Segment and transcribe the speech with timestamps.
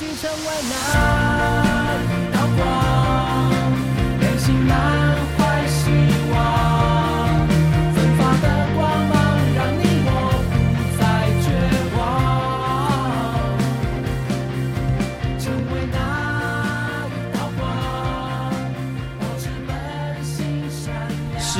[0.00, 1.19] Chỉ.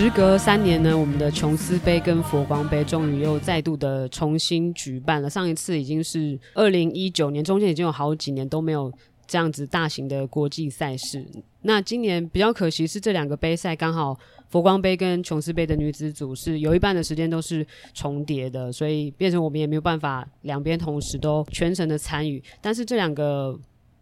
[0.00, 5.28] 时隔三年呢，我们的琼斯杯跟佛光杯终于又再度的重新举办了。
[5.28, 8.90] 上一次已经是二零一九年，中间已经有好几年都没有
[9.26, 11.22] 这样子大型的国际赛事。
[11.60, 14.18] 那今年比较可惜是这两个杯赛刚好
[14.48, 22.42] 佛光杯跟琼斯杯的女子组是有一半的时间都是重叠的，所以变成我们也没有办法两边同时都全程的参与。
[22.62, 23.54] 但是这两个。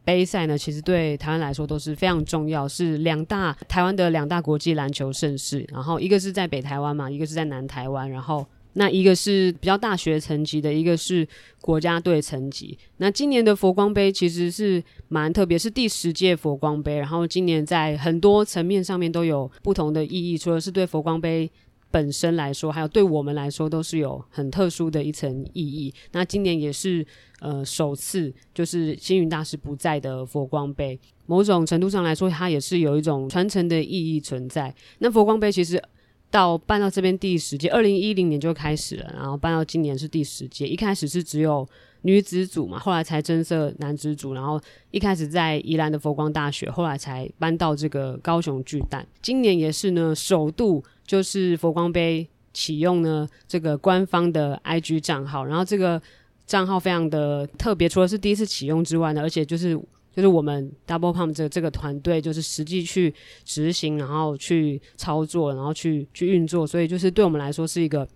[0.05, 5.67] 杯赛呢，其实对台湾来说都是非常重要，是两大台湾的两大国际篮球盛事。
[5.71, 8.11] 然后一个是在北台湾嘛，一个是在南台湾。
[8.11, 11.29] 然后那一个是比较大学层级的，一个是
[11.61, 12.79] 国家队层级。
[12.97, 16.97] 那今年的佛光杯其实是蛮特别，是第十届佛光杯。
[16.97, 21.51] 然后今年在很多层面上面都有不同的意义，除了是对佛光杯。
[21.91, 25.93] 本身来说，还有对我们来说，都是有很特殊的一层意义。
[26.13, 27.07] 那今年也是
[27.41, 34.75] 呃首次，就是星云大师不在的佛光杯，某种程度上来说，它也是有一种传承的意义存在。
[34.99, 35.83] 那佛光杯其实
[36.31, 40.69] 到办到这边第十届，二零一零年就开始了，然后办到今年是第十届。
[40.69, 41.67] 一开始是只有
[42.03, 49.07] 女子组嘛，后来才增设男子组，然后一开始在宜兰的佛光大学，后来才搬到这个高雄巨蛋。
[49.23, 50.85] 今年也是呢，首度。
[51.09, 56.01] 就是佛光杯启用呢，这个官方的 IG 账号，然后这个
[56.47, 59.75] 账号非常的特别，除了是第一次启用之外呢，而且就是
[60.15, 63.15] 就是我们 Double Pump 这这个团队就是实际去
[63.45, 68.07] 执行，然后去操作，然后去去运作，所以就是对我们来说是一个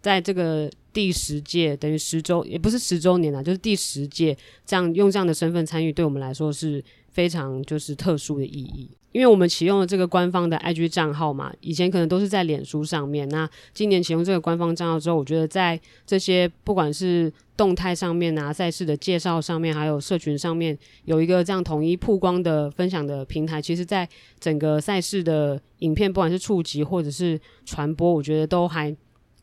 [0.00, 8.90] 在这个第十届等于十周也不是十周年了，就是第十届这样用这样的身份参与，对我们来说是非常就是特殊的意义。
[9.12, 13.28] 因为我们启用了这个官方的 IG 账号嘛，以前可能都是在脸书上面。
[13.28, 24.08] 那今年启用这个官方账号之后，我觉得在这些不管是动态上面啊、赛事的介绍上面，还有社群上面，有一个这样统一曝光的分享的平台，其实在
[24.38, 28.96] 整个赛事的影片，不管是触及或者是传播，我觉得都还。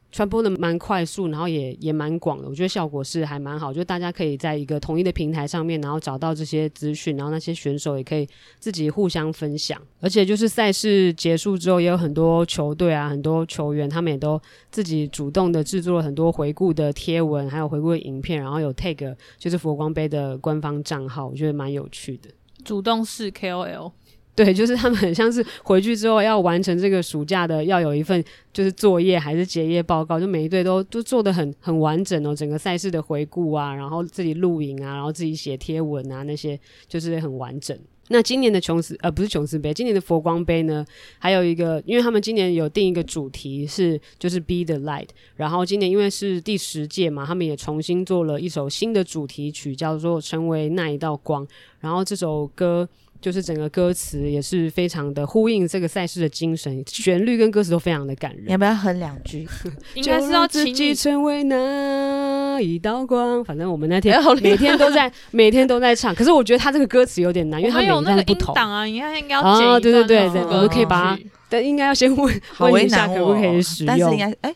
[0.09, 14.41] 传播的蛮快速，然后也也蛮广的，我觉得效果是还蛮好，就大家可以在一个统一的平台上面，然后找到这些资讯，然后那些选手也可以自己互相分享，而且就是赛事结束之后，也有很多球队啊，很多球员，他们也都
[14.71, 22.29] 自己主动的制作了很多回顾的贴文，还有回顾的影片，然后有 tag 就是佛光杯的官方账号，我觉得蛮有趣的，
[22.63, 23.91] 主动式 KOL。
[24.37, 37.75] 对， 就是他们很像是回去之后要完成这个暑假的，要有一份就是作业还是结业报告，就每一队都都做得很很完整哦，整个赛事的回顾啊，然后自己录影啊，然后自己写贴文啊，那些就是很完整。
[38.09, 40.85] 那今年的琼斯呃不是琼斯杯，今年的佛光杯呢，
[41.17, 51.45] 还有一个，因为他们今年有定一个主题是就是 Be the Light，然后今年因为是第十届嘛，他们也重新做了一首新的主题曲，叫做成为那一道光，
[51.79, 52.87] 然后这首歌。
[53.21, 58.45] 就是整个歌词也是非常的呼应这个赛事的精神，旋律跟歌词都非常的感人。
[58.45, 59.47] 你要不要哼两句？
[59.95, 63.43] 应该是要自己成为那一道光。
[63.43, 68.85] 反正我们那天每天都在 每天都在唱，可是我觉得他这个歌词有点难，因为他每一段不同啊。
[68.85, 73.87] 你看应该要啊，对对对对，我们可以把它，但应该要先问问一下可不可以使用。
[73.87, 74.53] 但是应该哎。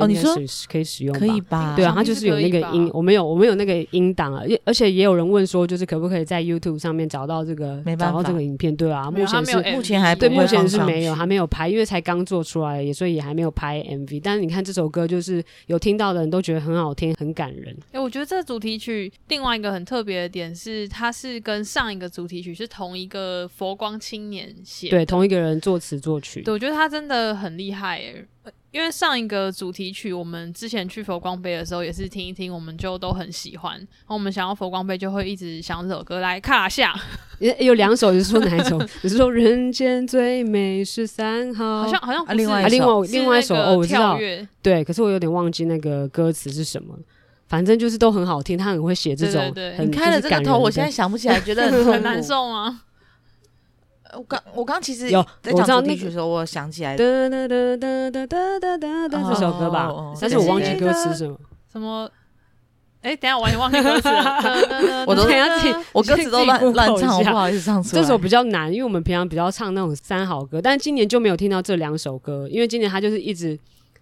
[0.00, 0.34] 哦，你说
[0.68, 1.74] 可以使用，可以吧？
[1.76, 8.74] 对啊，它就是有那个音，我们有我们有那个音档啊，而且也有人问说，就是可不可以在 YouTube 上面找到这个，找到这个影片？
[8.74, 14.20] 对啊，目前是目前还对，目前是没有，还没有拍，因为才刚做出来，所以也还没有拍 MV。
[14.22, 17.76] 但是你看这首歌，就是有听到的人都觉得很好听，很感人。
[17.92, 26.42] 哎，我觉得这个主题曲另外一个很特别的点是，它是跟上一个主题曲是同一个佛光青年写，对，同一个人作词作曲。
[26.42, 28.26] 对，我觉得他真的很厉害耶。
[28.74, 33.74] 因为上一个主题曲，我们之前去佛光杯的时候也是听一听，我们就都很喜欢。
[33.78, 36.92] 然后我们想要佛光杯，就会一直想这首歌来卡下。
[37.60, 38.76] 有两首，你是说哪一首？
[39.02, 41.82] 你是说人间最美十三号？
[41.82, 44.18] 好像好像、啊、另外一另外另外一首哦，我知道。
[44.18, 46.98] 跃对，可是我有点忘记那个歌词是什么。
[47.46, 49.54] 反正就是都很好听，他很会写这种很。
[49.54, 52.80] 对对对，你开了这个头，我现在想不起来，觉得很，很难受吗？
[54.16, 58.26] 我刚我刚其实有在讲主题曲的时候，我想起来哒哒哒哒哒
[58.58, 59.90] 哒哒哒这首歌吧，
[60.20, 61.36] 但是我忘记歌词是什么。
[61.72, 62.08] 什么？
[63.02, 65.04] 哎，等下我完全忘记歌词了。
[65.06, 68.00] 我都等下听，我歌词都乱乱唱，不好意思唱错。
[68.00, 73.58] 这首比较难，因为我们平常比较唱那种三好歌，但是今年就没有听到这两首歌，因为今年他就是一直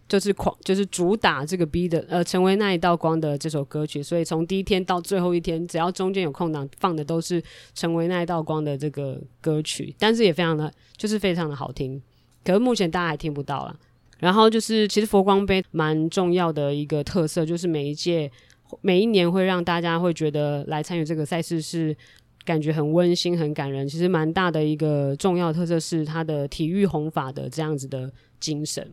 [0.09, 7.43] 就是狂，就是主打这个 B 的呃，成为那一道光的这首歌曲，所以从第一天到最后一天，只要中间有空档，放的都是
[7.75, 12.03] 成为那一道光的这个歌曲，但是也非常的，就是非常的好听。
[12.45, 13.77] 可是目前大家还听不到啦。
[14.19, 18.31] 然后就是，其实佛光杯蛮重要的一个特色，就是每一届
[18.81, 21.97] 每一年会让大家会觉得来参与这个赛事是
[22.45, 23.89] 感觉很温馨、很感人。
[23.89, 28.89] 其实蛮大的一个重要特色是它的体育弘法的这样子的精神。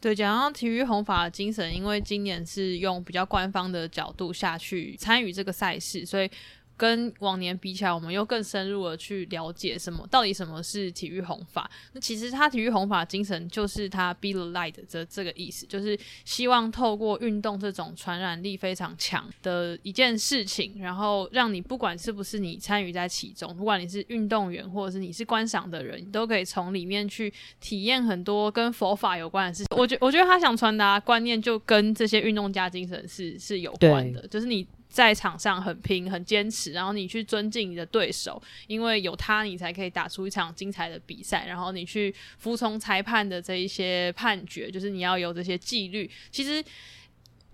[0.00, 6.30] 对，讲到体育红法的精神，因为今年是用比较官方的角度下去参与这个赛事，所以。
[6.80, 11.70] 跟往年比起来，我们又更深入的去了解什么到底什么是体育弘法。
[11.92, 27.30] 那其实他体育弘法精神就是他 Be the Light 的这个意思，就是希望透过运动这种传染力非常强的一件事情，然后让你不管是不是你参与在其中，不管你是运动员或者是你是观赏的人，你都可以从里面去
[27.60, 29.66] 体验很多跟佛法有关的事情。
[29.76, 34.66] 我觉我觉得他想传达观念就跟这些运动家精神是是有关的，就是你。
[34.90, 41.46] 在场上很拼、很坚持，然后你去尊敬你的对手，因为有他，你才可以打出一场精彩的比赛。
[41.46, 46.10] 然后你去服从裁判的这一些判决，就是你要有这些纪律。
[46.32, 46.62] 其实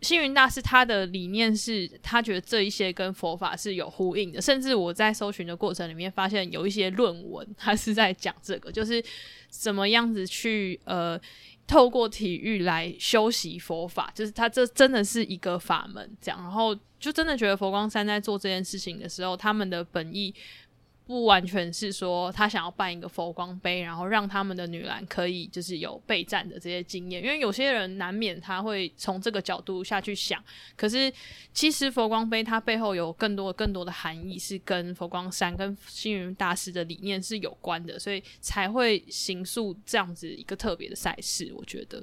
[0.00, 4.40] 星云大师他的理念是他觉得这一些跟佛法是有呼应的。
[4.40, 9.04] 甚至我在搜寻的过程里面发现有一些论文，他是在讲这个，就是
[9.50, 11.20] 怎么样子去呃。
[11.66, 20.34] 透过体育来修习佛法，就是他这真的是一个法门，这样，然后就真的觉得佛光山在做这件事情的时候，他们的本意。
[21.06, 30.42] 不完全是说他想要办一个佛光杯，然后让他们的女篮可以就是有备战的这些经验，因为有些人难免他会从这个角度下去想。
[30.74, 31.12] 可是
[31.54, 41.52] 其实佛光杯它背后有更多更多的含义，是跟佛光山跟星云大师的理念是有关的，所以才会形塑这样子一个特别的赛事。
[41.56, 42.02] 我觉得，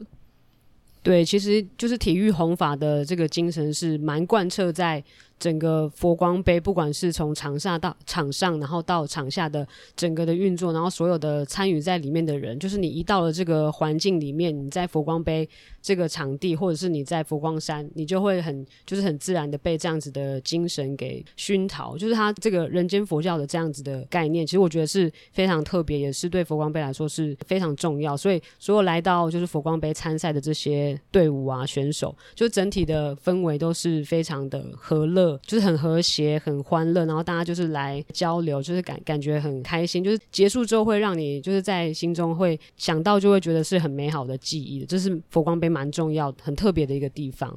[1.01, 5.03] 对，其实就是体育弘法的这个精神是蛮贯彻在。
[5.44, 15.45] 整个佛光杯，不管是从场下到场上，然后到场下的整个的运作，然后所有的参与在里面的人，就是你一到了这个环境里面，你在佛光杯
[15.81, 28.16] 这个场地，或者是你在佛光山，你就会很就是很自然的被这样子的精神给熏陶，就是他这个人间佛教的这样子的概念，其实我觉得是非常特别，也是对佛光杯来说是非常重要。
[28.16, 35.32] 所以所有来到就是佛光杯参赛的这些队伍啊选手，就整体的氛围都是非常的和乐。
[35.41, 40.03] 就是很和谐、很欢乐，然后大家就是来交流，就是感感觉很开心。
[40.03, 44.85] 就是结束之后会让你就是在心中会想到，就会觉得是很美好的记忆。
[44.85, 47.53] 这是佛光杯蛮重要、很特别的一个地方，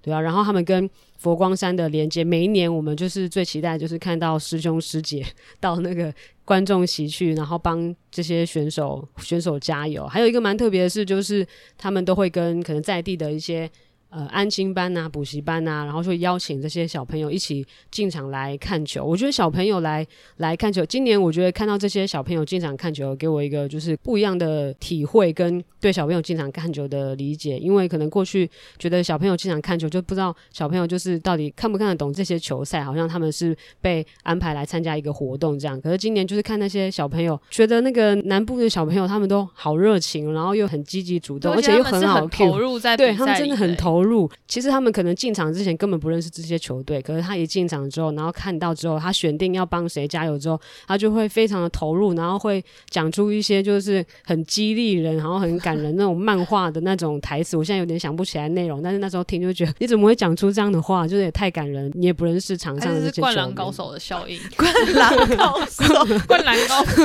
[0.00, 0.20] 对啊。
[0.20, 0.88] 然后他们跟
[1.18, 5.24] 佛光山的连接，每一年我们就是最期待，就是看到师兄师姐
[5.60, 6.12] 到那个
[6.44, 10.06] 观众席去，然后帮这些选手选手加油。
[10.06, 11.46] 还有一个蛮特别的事，就是
[11.78, 13.70] 他们都会跟可能在地的一些。
[14.12, 19.02] 呃，安心班啊，补习班啊，然后就邀请这些小朋友一起进场来看球。
[19.02, 20.06] 我觉得小朋友来
[20.36, 27.58] 来看球，今年我觉得看到这些小朋友进场看球，给我一个就是不一样的体会跟对小朋友进场看球的理解。
[27.58, 28.46] 因为可能过去
[28.78, 35.80] 觉得小朋友进场看球就不知道小朋友就是到底看不看得懂这些球赛，好像他们是被安排来参加一个活动这样。
[35.80, 44.01] 可是今年就是看那些小朋友，觉得那个南部的小朋友他们都好热情，然后又很积极主动，而且又很好投入在对他们真的很投入。
[44.02, 57.56] 入，其实他们可能进场之前根本不认识这些球队，可是他一进场之后，然后看到之后，他选定要帮谁加油之后，他就会非常的投入，然后会讲出一些就是很激励人，然后很感人那种漫画的那种台词。
[57.56, 61.90] 我现在有点想不起来内容，但是那时候听就觉得你怎么会讲出这样的话，就是也太感人。
[61.94, 63.30] 你也不认识场上的这些球员。
[63.30, 65.84] 是灌篮高手的效应 灌篮高手，
[66.26, 67.02] 灌篮高手。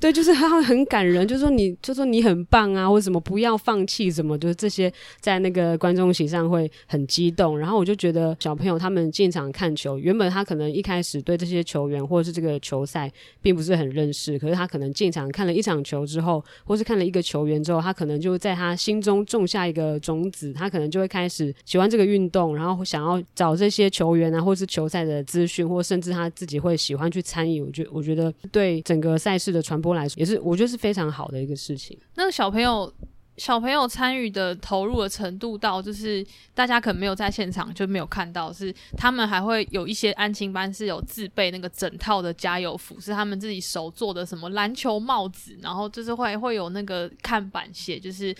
[0.00, 7.58] 对，就是他会很感人，就是说你，就说你很棒啊，或者什么不要放弃，什么就是这些在那个观众席上会很激动。
[7.58, 27.60] 然后我就觉得小朋友他们进场看球，原本他可能一开始对这些球员或者是这个球赛并不是很认识，可是他可能进场看了一场球之后，或是看了一个球员之后，他可能就在他心中种下一个种子，他可能就会开始喜欢这个运动，然后想要找这些球员啊，或是球赛的资讯，或甚至他自己会喜欢去参与。
[27.60, 31.96] 我觉我觉得对整个赛事的传播来说，也是我觉得是非常好的一个事情。
[32.16, 32.92] 那个小朋友，
[33.36, 36.24] 小朋友参与的投入的程度到，就是
[36.54, 48.34] 大家可能没有在现场就没有看到，是他们还会有一些安亲班是有自备那个整套的加油服，是他们自己手做的什么篮球帽子，然后就是会会有那个看板写，就是。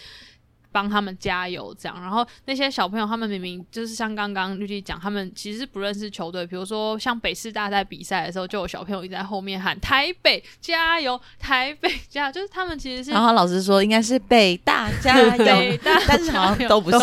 [0.74, 2.00] 帮他们加油这样。
[2.00, 13.12] 然后那些小朋友他们明明就是像刚刚绿地讲，他们其实不认识球队，比如说像北师大在比赛的时候，就有小朋友一直在后面喊台北加油，台北加油，就是他们其实是。
[13.12, 16.98] 然后老师说应该是北大加 油，北 大但是好像都不是，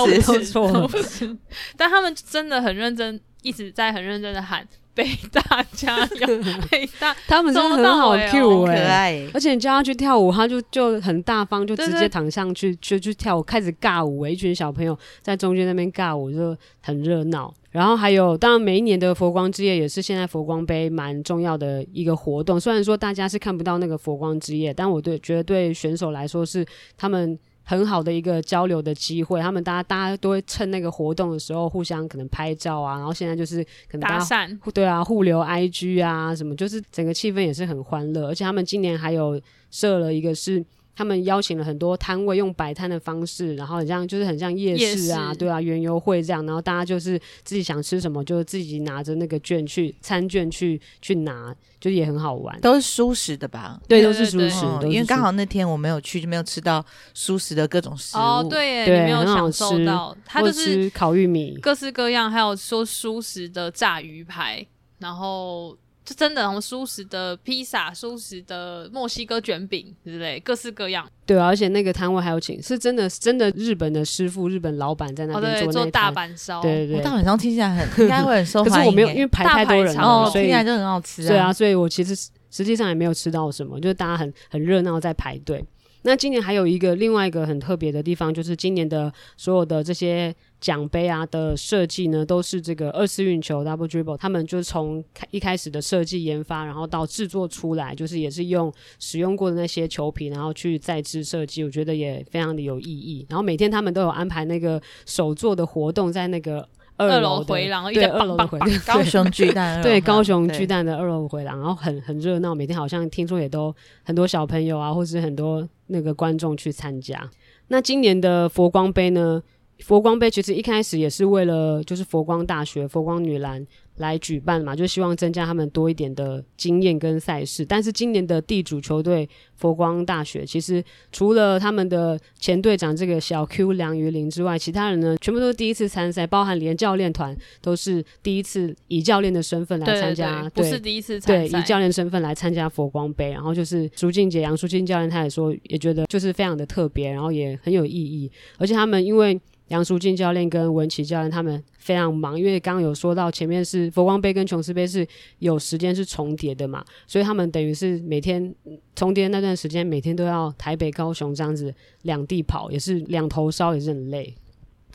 [0.51, 1.37] 都都不是，
[1.77, 4.67] 但他们真的很认真，一直在很认真的喊。
[4.93, 6.27] 北大加油！
[6.69, 9.27] 北大，他们真的很好 Q 哎、欸，可爱。
[9.33, 14.27] 而且你叫他去跳舞，他就就很大方，就直接躺上去就去跳舞，开始尬舞。
[14.27, 17.53] 一群小朋友在中间那边尬舞，就很热闹。
[17.69, 22.59] 然后还有，当然每一年的佛光之夜也是现在佛光杯蛮重要的一个活动。
[22.59, 26.65] 虽然说大家是看不到那个佛光之夜，但我对觉得对选手来说是
[26.97, 27.39] 他们。
[27.63, 39.39] 很好的一个交流的机会，他们大家大家都会趁那个活动的时候互相可能拍照啊，然后现在就是可能搭讪，对啊，互留 IG 啊什么，就是整个气氛也是很欢乐，而且他们今年还有
[39.69, 40.63] 设了一个是。
[41.01, 52.61] 他们邀请了很多摊位，用摆摊的方式，然后很像就是很像夜市啊，对啊，园游会这样，然后大家就是自己想吃什么，就自己拿着那个券去餐券去去拿，就也很好玩。
[52.61, 53.81] 都是蔬食的吧？
[53.87, 54.61] 对，都是蔬食。
[54.79, 58.21] 的、因为刚好那天我没有去，就没有吃到蔬食的各种食物。
[58.21, 60.15] 哦，对，对，你没有享受到。
[60.23, 64.63] 它就是烤玉米，各式各样，还有说蔬食的炸鱼排，
[64.99, 65.75] 然后。
[66.03, 71.07] 就真的，什么蔬食的披萨、蔬食的墨西哥卷饼之类，各式各样。
[71.25, 76.61] 对啊，而且那个摊位还有请，是真的，真的日本的师傅、日本老板在那边做那、哦、对做大阪烧。
[76.61, 78.75] 对对对，大阪烧听起来很应该会很受欢迎。
[78.75, 81.27] 可是我没有，因为排太多人了，哦，所以听起来就很好吃啊。
[81.27, 82.15] 对啊，所以我其实
[82.49, 85.63] 实际上也没有吃到什么，就是大家很很热闹在排队。
[86.03, 103.25] 那今年还有一个另外一个很特别的地方，就是今年的所有的这些奖杯啊的设计呢，都是这个二次运球 Double Dribble，他们就是从一开始的设计研发，然后到制作出来，就是也是用使用过的那些球皮，然后去再制设计，我觉得也非常的有意义。
[103.29, 106.67] 然后每天他们都有安排那个手作的活动在那个。
[107.01, 117.29] 二楼回廊，对，二楼的回廊，高雄巨蛋，对，高雄巨蛋的二楼回廊，然后很很热闹，每天好像听说也都很多小朋友啊，或是很多那个观众去参加。
[117.67, 119.41] 那今年的佛光杯呢？
[119.79, 123.65] 佛光杯其实一开始也是为了就是佛光大学、佛光女篮。
[124.01, 127.63] 来举办嘛，就希望增加他们多一点的经验跟赛事。
[127.63, 143.31] 但是今年的地主球队佛光大学，其实除了他们的前队长这个小 Q 梁于林之外，其他人呢全部都是第一次参赛，包含连教练团都是第一次以教练的身份来参加，对，对，对，不是第一次参赛，对，以教练身份来参加佛光杯。
[143.31, 148.29] 然后就是苏静姐、杨淑静教练，他也说也觉得就是非常的特别，然后也很有意义。
[148.57, 149.39] 而且他们因为
[149.71, 155.07] 杨淑静教练跟文琪教练他们非常忙，因为刚刚有说到前面是佛光杯跟琼斯杯是
[155.39, 158.53] 有时间是重叠的嘛，所以他们等于是每天
[158.97, 164.35] 重叠那段时间，每天都要台北、高雄这样子两地跑，也是两头烧，也是很累。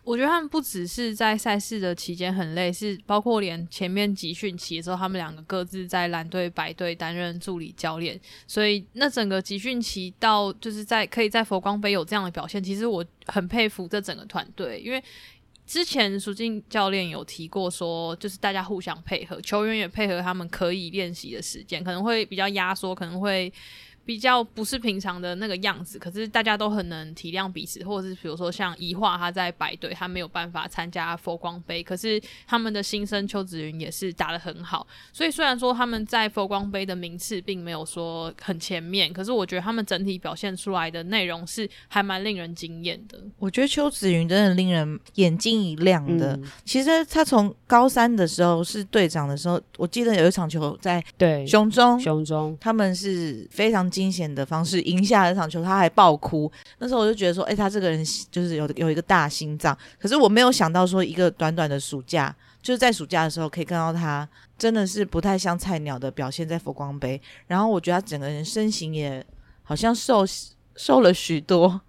[0.06, 15.02] 我觉得他们不只是在赛事的期间很累，是包括连前面集训期的时候，他们两个各自在蓝队、白队担任助理教练，所以那整个集训期到就是在可以在佛光杯有这样的表现，其实我很佩服这整个团队，因为
[15.66, 23.52] 之前苏静教练有提过说，就是大家互相配合，球员也配合他们可以练习的时间，可能会比较压缩，可能会。
[24.06, 43.18] 比较不是平常的那个样子，可是大家都很能体谅彼此，或者是比如说像宜化他在白队，他没有办法参加佛光杯，可是他们的新生邱子云也是打得很好，所以虽然说他们在佛光杯的名次并没有说很前面，可是我觉得他们整体表现出来的内容是还蛮令人惊艳的。
[43.40, 46.36] 我觉得邱子云真的令人眼睛一亮的。
[46.36, 53.90] 嗯、其实他从高三的时候是队长的时候，我记得有一场球在对雄中，雄中他们是非常。
[53.96, 56.52] 惊险的方式赢下了这场球，他还爆哭。
[56.80, 59.74] 那时候我就觉得说，哎、欸，他这个人就是有有一个大心脏。
[59.98, 67.18] 可是我没有想到说，一个短短的暑假，就是在暑假的时候可以看到他真的是不太像菜鸟的表现在佛光杯。
[67.46, 69.24] 然后我觉得他整个人身形也
[69.62, 70.26] 好像瘦
[70.76, 71.80] 瘦了许多，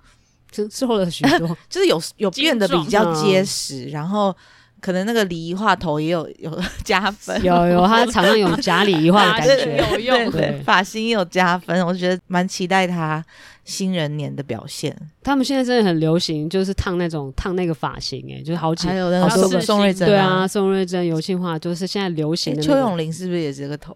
[0.50, 4.34] 就 瘦了许多， 就是有有变得比较结实，嗯、然后。
[4.80, 6.52] 可能那个礼仪化头也有 有
[6.84, 10.32] 加分，有有，他常常有假礼仪化的 感觉，有用。
[10.32, 13.24] 对，发型也有加分，我觉得蛮期待他
[13.66, 14.96] 新人年的表现。
[15.24, 22.62] 他们现在真的很流行，就是烫那种烫那个发型，哎，就是好几，还有那个宋瑞珍，对啊，宋瑞珍、尤庆化，就是现在流行的。
[22.62, 23.96] 邱永林是不是也是这个头？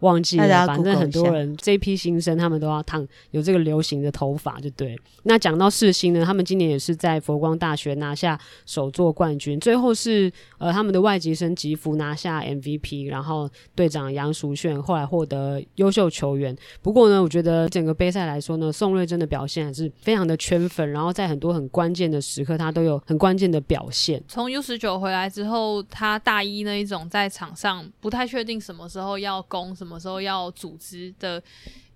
[0.00, 4.98] 忘记了，反正很多人这一批新生他们都要烫有这个流行的头发，就对。
[5.24, 16.56] 那讲到世新呢，他们今年也是在佛光大学拿下首座冠军，最后是呃他们的外籍生吉福拿下 MVP，然后队长杨淑炫后来获得优秀球员。
[16.82, 24.22] 不过呢，我觉得整个杯赛来说呢，宋瑞珍的表现还是非常的圈粉，然后在很多很关键的时刻，他都有很关键的表现。
[24.28, 31.42] 从 U 十九回来之后，他大一那一种在场上不太确定什么时候要攻，什么什么时候要组织的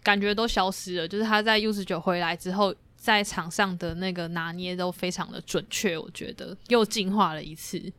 [0.02, 1.06] 感觉都消失了。
[1.06, 7.92] 就是他在 U 十九回来之后，在场上的那个拿捏都非常的准确，我觉得又进化了一次。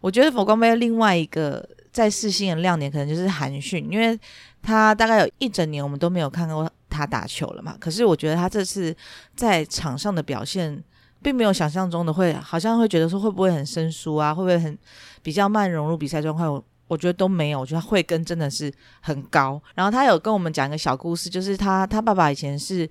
[0.00, 4.18] 我觉得佛光杯另外一个在世新的亮点，可能就是韩讯，因为
[4.62, 7.76] 他大概有一整年我们都没有看过他打球了嘛。
[7.78, 8.94] 可是我觉得他这次
[9.36, 10.82] 在场上的表现，
[11.22, 14.76] 并没有想象中的会，好像会觉得说会不会很生疏啊，会不会很
[15.22, 16.52] 比较慢融入比赛状况？
[16.52, 19.60] 我我觉得都没有，我觉得慧根真的是很高。
[19.74, 22.88] 然后他有跟我们讲一个小故事，就是他他爸爸以前是。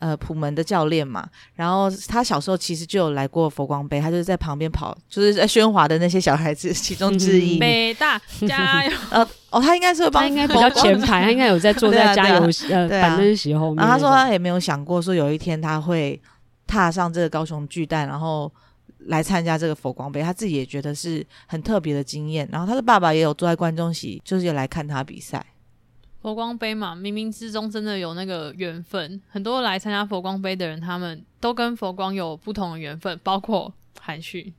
[0.00, 7.56] 呃，普门的教练嘛，然后他小时候其实就有来过佛光杯，他就是在旁边跑，就是在喧哗的那些小孩子 其中之一。
[7.60, 8.90] 北大加油！
[9.12, 13.76] 呃，哦，他应该是会帮，他应该比较前排，他应该有在坐在加油呃板凳席后面。
[13.76, 16.20] 然后他说他也没有想过说有一天他会
[16.66, 18.52] 踏上这个高雄巨蛋，然后
[19.06, 22.48] 来参加这个佛光杯，他自己也觉得是很特别的经验。
[22.52, 25.44] 然后他的爸爸也有坐在观众席，就是有来看他比赛。
[26.20, 29.20] 佛光杯嘛，冥冥之中真的有那个缘分。
[29.28, 34.54] 很多来参加佛光杯的人，他们都跟佛光有不同的缘分，包括韩旭。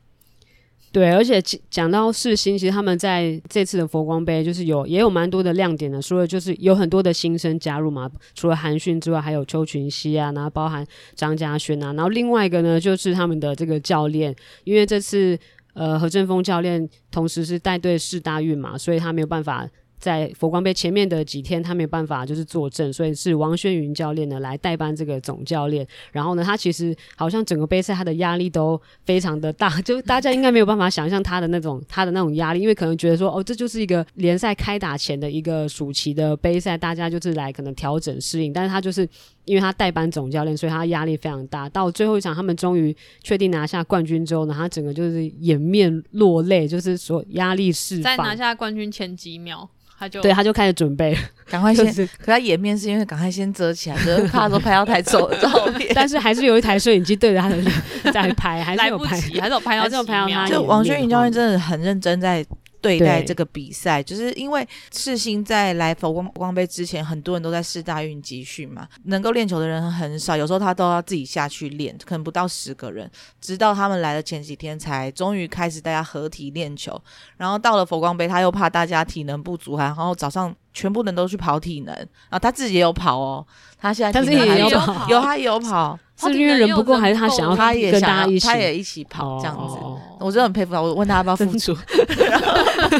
[0.93, 10.85] 对，而且讲到世新，其实他们在这次的佛光杯就是有也有蛮多的亮点的，除了就是有很多的新生加入嘛，除了韩讯之外，还有邱群熙啊，然后包含
[11.15, 14.35] 张家轩啊，然后另外一个呢就是他们的这个教练，
[14.65, 15.35] 因为这次
[15.73, 19.67] 呃何振峰教练同时是带队世大运嘛，所以他没有办法。
[20.03, 25.87] 在佛光杯前面的几天，他没有办法就是坐镇，所以是王轩云教练呢来代班这个总教练。
[26.11, 38.51] 然后呢，他其实好像整个杯赛他的压力都非常的大， 就大家应该没有办法想象他的那种他的那种压力，因为可能觉得说哦，这就是一个联赛开打前的一个暑期的杯赛，大家就是来可能调整适应。
[38.51, 39.07] 但是他就是
[39.45, 41.67] 因为他代班总教练，所以他压力非常大。
[41.69, 48.03] 到最后一场，他们终于确定拿下冠军之后呢，他整个就是掩面落泪，就是说压力释放。
[48.03, 49.69] 在拿下冠军前几秒。
[49.95, 51.15] 他就对，他就开始准备，
[51.47, 51.85] 赶快先。
[51.93, 55.91] 就是、可他掩面是因为赶快先遮起来，就是怕说拍到太丑的照片。
[55.95, 57.71] 但是还是有一台摄影机对着他的脸
[58.11, 60.47] 在拍，还是有拍，还是有拍到，还是有拍到他。
[60.47, 62.43] 就王轩云教练真的很认真在。
[62.83, 73.09] 对待这个比赛，就是因为世新在来佛光光杯之前，很多人都在世大运集训嘛，能够练球的人很少，有时候他都要自己下去练，可能不到十个人。
[73.39, 77.01] 直到他们来的前几天，才终于开始大家合体练球。
[77.37, 83.47] 然后到了佛光杯，他又怕大家体能不足，然后早上全部人都去跑体能，然后他自己也有跑哦。
[83.79, 85.97] 他现在体能还有跑，有他也有跑。
[86.31, 89.75] 是因为人不够，还是他想要他也跟大家一起，他也一起跑这样子？
[89.75, 90.81] 哦、我真的很佩服他。
[90.81, 91.75] 我问他要不要付出，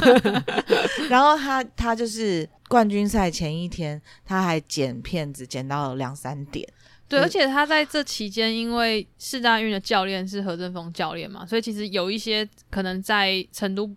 [1.10, 6.68] 然后，他他就是冠军赛前一天，他还剪片子剪到了两三点。
[7.08, 13.90] 对，而且他在这期间，因为四大运的教练是何振峰教练嘛，所以其实有一些可能在成都。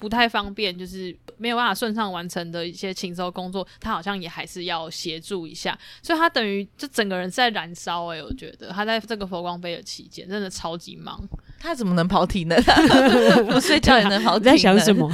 [0.00, 11.22] 不太方便，就是没有办法顺畅完成的一些禽兽工作，他好像也还是要协助一下，所以他等于就整个人在燃烧哎、我觉得他在这个佛光杯的期间真的超级忙，
[11.62, 12.58] 他怎么能跑体能？
[13.46, 14.52] 不 睡觉也能跑体能？
[14.52, 15.08] 在想什么？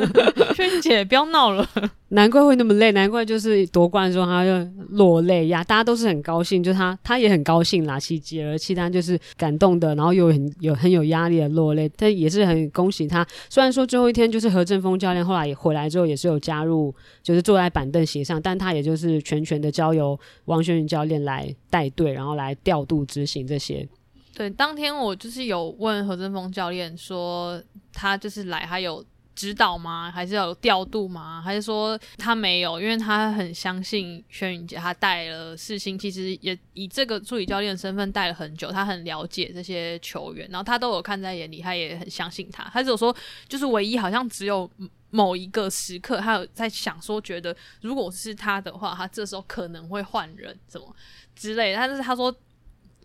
[0.56, 1.68] 萱姐不要闹了。
[2.08, 13.24] 难怪会那么累，难怪就是夺冠的时候他就落泪呀，大家都是很高兴，就他他也很高兴啦，喜极而契丹就是感动的，然后又很有很有压力的落泪，但也是很恭喜他。
[13.48, 23.86] 虽然说最后一天就是何振峰教练后来也回来之后也是有加入，就是坐在板凳席上，但他也就是全权的交由王轩云教练来带队，然后来调度执行这些。
[24.34, 27.62] 对，当天我就是有问何振峰教练说，
[27.92, 29.04] 他就是来还有。
[29.32, 30.10] 指导吗？
[30.10, 31.40] 还是要有调度吗？
[31.40, 32.78] 还是说他没有？
[32.78, 42.64] 因为他很相信轩云杰，他带了世新，其实也以这个助理教练的身份带了很久，他很了解这些球员，然后他都有看在眼里，他也很相信他。
[42.64, 43.16] 他只有说，
[43.48, 44.70] 就是唯一好像只有
[45.08, 50.94] 某一个时刻，他有在想说，觉得如果是他的话，他这时候可能会换人，什么
[51.34, 51.78] 之类的。
[51.78, 52.34] 但是他说，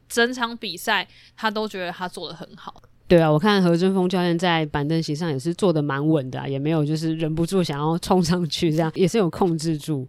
[0.08, 2.82] 整场比赛他都觉得他做的很好。
[3.08, 10.08] 对啊，我看何振峰教练在板凳席上也是坐的蛮稳的啊，也没有就是忍不住想要冲上去，这样也是有控制住。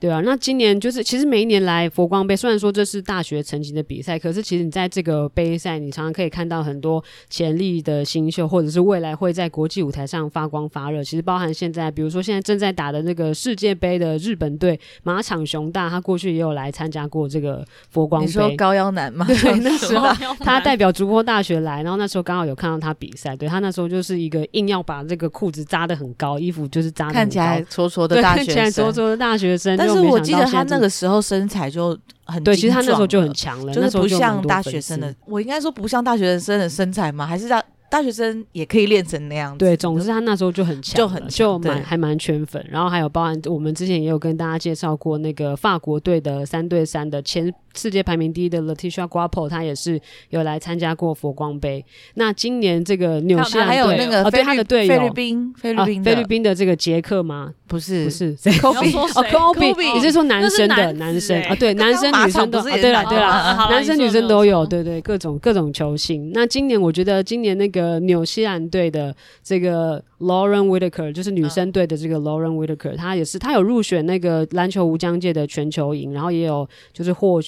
[0.00, 11.04] 对啊，那今年就是其实每一年来佛光杯，虽然说这是大学层级的比赛，可是其实你在这个杯赛，你常常可以看到很多潜力的新秀，或者是未来会在国际舞台上发光发热。
[11.04, 18.26] 其实包含现在，比如说现在正在打的那个世界杯的日本队马场雄大，他过去也有来参加过这个佛光杯。
[18.26, 19.26] 你说高腰男吗？
[19.28, 20.08] 对， 那时候
[20.38, 29.89] 他代表竹波大学来，然后那时候刚好有看到他比赛，对他那时候就是一个硬要把这个裤子扎得很高，衣服就是扎得很高，看起来矬矬的大学生，看起来矬矬的大学生。
[29.94, 35.14] 但是我记得他那个时候身材就很对，其实他那时候就很强了，就是不像大学生的。
[35.26, 37.26] 我应该说不像大学生的身材吗？
[37.26, 39.58] 还是大大学生也可以练成那样子？
[39.58, 42.64] 对，总之他那时候就很强，就很就蛮还蛮圈粉。
[42.70, 47.52] 然后还有包含我们之前也有跟大家介绍过那个法国队的三对三的前。
[47.72, 50.00] 世界排名第一的 Leticia Guapo，他也是
[50.30, 51.84] 有来参加过佛光杯。
[52.14, 57.54] 那今年这个纽西兰还有那个哦，对他的队友菲律宾菲律宾菲律宾的这个杰克吗？
[57.68, 59.24] 不是不是，Kobe 哦
[59.54, 61.54] ，Kobe，你是说男生的男生啊？
[61.54, 66.32] 对，男生女生都啊，对了对了，男生女生都有，对对，各种各种球星。
[66.34, 77.40] 那今年我觉得今年那个纽西兰队的这个 Lauren Whitaker，就是女生队的这个 Lauren Whitaker，她也是她有入选那个篮球无疆界的全球营，然后也有就是获。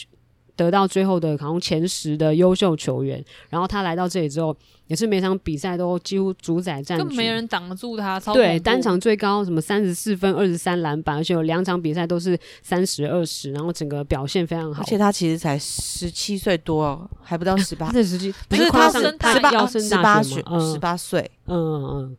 [0.62, 8.20] 得到最后的好像前十的优秀球员，然后他来到这里之后，也是每场比赛都几乎主宰战局，更没人挡得住他。
[8.20, 14.82] 超对，单场最高什么三十四分、二十三篮板，而且有两场比赛都是三十二十，然后整个表现非常好。
[14.82, 17.90] 而且他其实才十七岁多，哦，还不到十八。
[17.92, 20.72] 这十七不是他升他要升大学吗？
[20.72, 22.16] 十八岁，嗯嗯。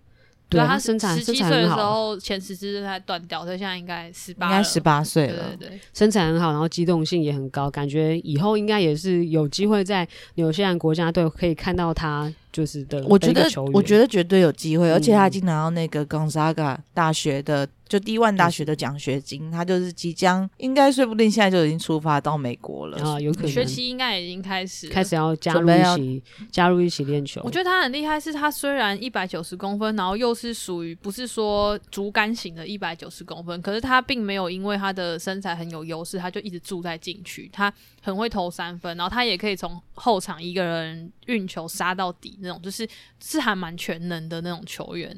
[0.54, 5.50] 嗯对啊，他生产十七岁的时候前十只韧带断掉，所以现在应该十八，应该十八岁了。
[5.58, 12.32] 对对对，生产很好，然后机动性也很高，感觉以后应该也是有机会在纽西兰国家队可以看到他。
[12.54, 27.42] 就是的，我觉得我觉得绝对有机会，嗯、而且他已经拿到那个 Gonzaga 大学的就 D1 大学的奖学金，嗯、他就是即将应该说不定现在就已经出发到美国了啊，有可能学期应该已经开始开始要加入一起加入一起练球。
[27.44, 42.38] 我觉得他很厉害，是他虽然一百九十公分，然后又是属于不是说竹竿型的一百九十公分，可是他并没有因为他的身材很有优势，他就一直住在禁区，他很会投三分，然后他也可以从后场一个人运球杀到底。
[42.44, 42.88] 那种就是
[43.22, 45.16] 是还蛮全能的那种球员，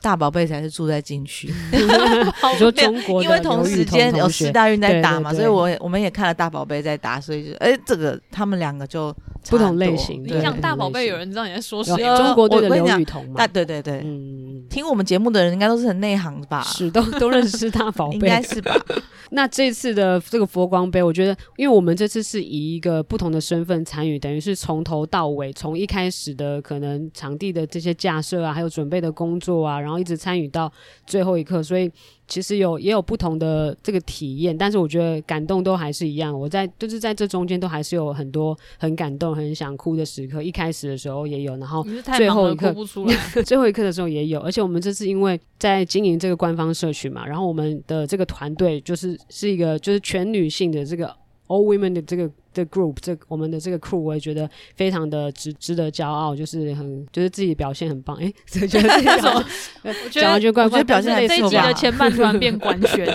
[0.00, 1.52] 大宝贝才是住在禁区。
[1.72, 9.14] 你说中国，因为同时间有四大运在打嘛，所以我我们也看了大宝贝在打，所以就哎、欸，这个他们两个就
[9.48, 10.22] 不同类型。
[10.22, 11.96] 你讲大宝贝，有人知道你在说谁？
[12.16, 13.46] 中国队的刘雨桐嘛？
[13.48, 16.62] 对对对，嗯，听我们节目的人应该都是很内行吧？
[16.62, 18.74] 是，都 都认识大宝贝，应该是吧？
[19.30, 30.72] 那这次的这个佛光杯，我觉得，因为我们这次是以一个不同的身份参与，等于是从头到尾，从一开始的可能场地的这些架设啊，还有准备的工作啊，然后一直参与到
[31.06, 31.90] 最后一刻，所以。
[32.30, 36.38] 其实有也有不同的这个体验，但是我觉得感动都还是一样。
[36.38, 40.42] 我在就是在这中间都还是有很多很感动、很想哭的时刻。
[40.42, 41.82] 一开始的时候也有，然后
[42.18, 43.14] 最后一刻哭不出来，
[43.46, 44.40] 最后一刻的时候也有。
[44.40, 51.06] 而且我们这次因为在经营这个官方社群嘛，然后我们的这个团队就是是一个就是全女性的这个
[51.46, 52.30] all women 的这个。
[52.64, 58.16] 的 group，这我们的这个 crew，我也觉得非常的值值得骄傲，就是很就是自己表现很棒。
[58.16, 59.44] 哎， 觉得这种，
[59.82, 63.06] 我觉得我觉得怪怪，表现这一集的前半段变官宣，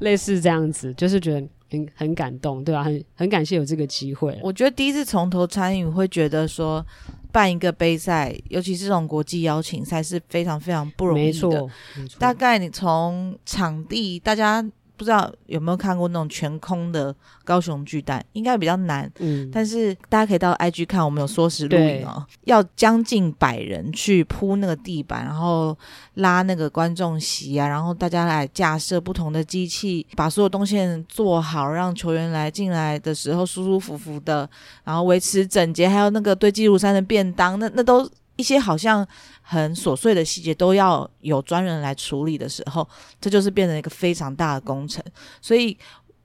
[0.00, 2.84] 类似这样子，就是觉得很很感动，对吧、啊？
[2.84, 4.38] 很很感谢有这个机会。
[4.42, 6.84] 我觉得第一次从头参与，会觉得说
[7.30, 11.26] 办一个杯赛，尤其是这种国际邀请赛，是非常非常不容易的。
[11.26, 12.18] 没错，没错。
[12.18, 14.64] 大概你从场地，大家。
[14.96, 19.10] 不知道有没有看过那种全空的高雄巨蛋，应该比较难。
[19.18, 22.24] 嗯，但是大家可以到 IG 看，我们有缩时录影哦。
[22.44, 25.76] 要将近百人去铺那个地板，然后
[26.14, 30.78] 拉那个观众席啊，然后大家来架设不同的机器，把所有东西
[31.08, 34.48] 做好，让球员来进来的时候舒舒服服的，
[34.84, 38.08] 然后维持整洁，还有那个堆积如山的便当，那那都。
[38.36, 39.06] 一些好像
[39.42, 42.88] 很琐碎的细节都要有专人来处理的时候，
[43.20, 45.02] 这就是变成一个非常大的工程。
[45.40, 45.76] 所以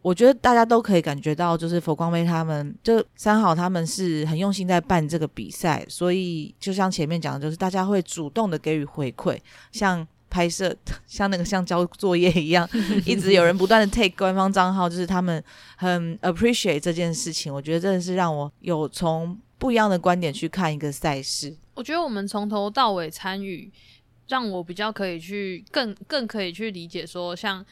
[0.02, 5.86] 我觉得大家都可以感觉到，就是佛光杯他们就三好他们是很用心在办这个比赛。
[5.90, 9.38] 所以就像前面讲的，就是大家会主动的给予回馈，
[9.74, 10.74] 像拍摄，
[11.08, 12.70] 像那个像交作业一样，
[13.06, 15.44] 一直有人不断的 take 官方账号，就是他们
[15.76, 17.54] 很 appreciate 这件事情。
[17.54, 21.54] 我觉得真的是让我有从不一样的观点去看一个赛事。
[21.78, 23.72] 我觉得我们从头到尾参与，
[24.28, 27.64] 让我比较可以去更更可以去理解说，像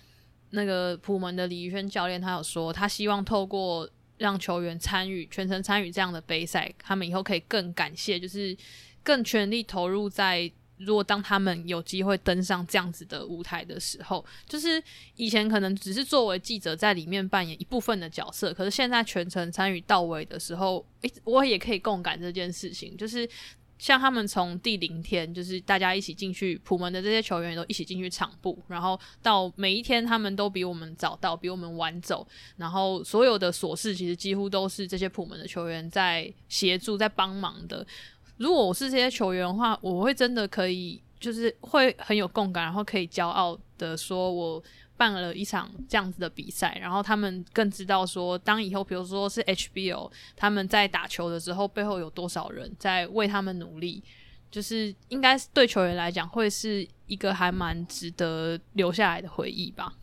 [0.52, 3.90] 那个普门的李宇轩教练，他有说他希望透过
[4.20, 8.56] 让球员参与全程参与这样的杯赛，他们以后可以更感谢，就是
[9.02, 14.80] 更全力投入在如果当他们有机会登上这样子的舞台的时候，就是
[15.16, 23.28] 以前可能只是作为记者在里面扮演一部分的角色，可是现在全程参与到位的时候，诶，我也可以共感这件事情，就是。
[23.78, 32.26] 像他们从第零天，就是大家一起进去，普门的这些球员都一起进去场部，然后到每一天，他们都比我们早到，比我们晚走，
[32.58, 37.86] 然后所有的琐事其实几乎都是这些普门的球员在协助、在帮忙的。
[38.38, 44.64] 如果我是这些球员的话，我会真的可以，就是会很有共感，然后可以骄傲的说，我。
[44.98, 54.04] 办了一场这样子的比赛，然后他们更知道说，当以后比如说是 HBO，他们在打球的时候，背后有多少人在为他们努力，
[54.50, 59.94] 就是应该对球员来讲，会是一个还蛮值得留下来的回忆吧。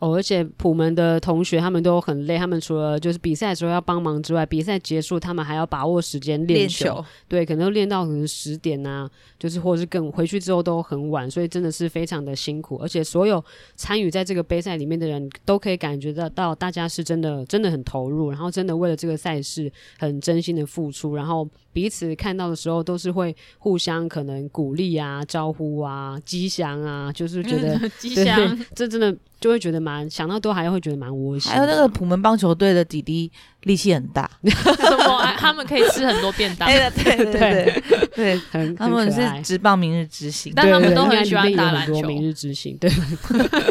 [0.00, 12.76] 哦，而且普门的同学他们都很累，他们除了就是比赛的时候要帮忙之外，比赛结束他们还要把握时间练球，对，可能都练到可能十点啊，就是或者是更回去之后都很晚，所以真的是非常的辛苦。
[12.76, 29.14] 而且所有参与在这个杯赛里面的人都可以感觉得到，大家是真的真的很投入，然后真的为了这个赛事很真心的付出，然后彼此看到的时候都是会互相可能鼓励啊、招呼啊、吉祥啊，就是觉得 吉祥， 这真的。
[29.40, 31.52] 就会觉得蛮想到都还会觉得蛮窝心。
[31.52, 33.30] 还有那个普门棒球队的弟弟
[33.62, 35.24] 力气很大， 什么？
[35.38, 36.68] 他们可以吃很多便当。
[36.68, 37.82] 对对对对
[38.16, 42.02] 对，很他们是直棒明日之星，但他们都很喜欢打篮球。
[42.02, 42.90] 明日之星，对，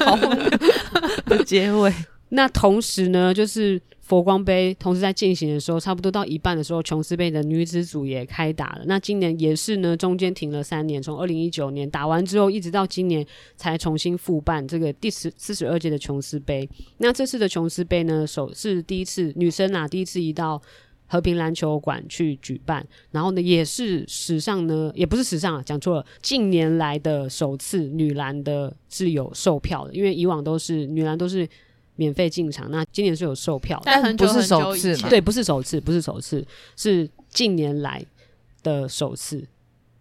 [0.05, 0.15] 好
[1.25, 1.93] 的结尾。
[2.29, 3.81] 那同时呢，就是。
[4.07, 8.83] 佛光杯同时在进行的时候，差不多到一半的时候，琼斯杯的女子组也开打了。
[8.85, 16.67] 那今年也是呢，中间停了三年，从二零一九年打完之后，一直到今年才重新复办这个第十四十二届的琼斯杯。
[16.99, 20.61] 那这次的琼斯杯呢，首是第一次女生啊，第一次移到
[21.07, 31.45] 和平篮球馆去举办，然后呢，也是史上呢，也不是史上啊，讲错了，近年来的首次女篮的是有售票的，因为以往都是女篮都是。
[31.97, 36.45] 免费进场，那今年是有售票，但很久不是首次对，不是首次，不是首次，
[36.77, 38.01] 是近年来
[38.63, 39.45] 的首次。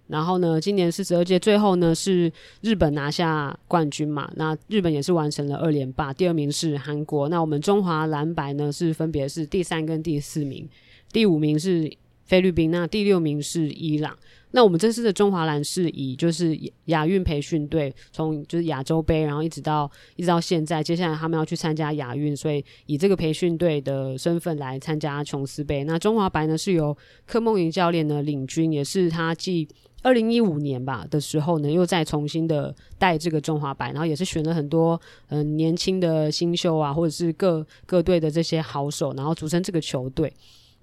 [0.06, 10.68] 然后呢，今年四十二届最后呢是日本拿下冠军嘛，那日本也是完成了二连霸，第二名是韩国，那我们中华蓝白呢是分别是第三跟第四名，
[11.10, 11.92] 第五名是
[12.26, 14.16] 菲律宾，那第六名是伊朗。
[14.52, 25.84] 那我们这次的中华蓝是以就是亚运培训队，从就是亚洲杯，然后一直到一直到现在，接下来他们要去参加亚运，所以以这个培训队的身份来参加琼斯杯。
[25.84, 29.68] 那中华白呢是由柯梦莹教练呢领军，也是他继
[30.02, 40.32] 二零一五年吧的时候呢，又再重新的带这个中华白，然后也是选了很多嗯、年轻的新秀啊，或者是各各队的这些好手，然后组成这个球队。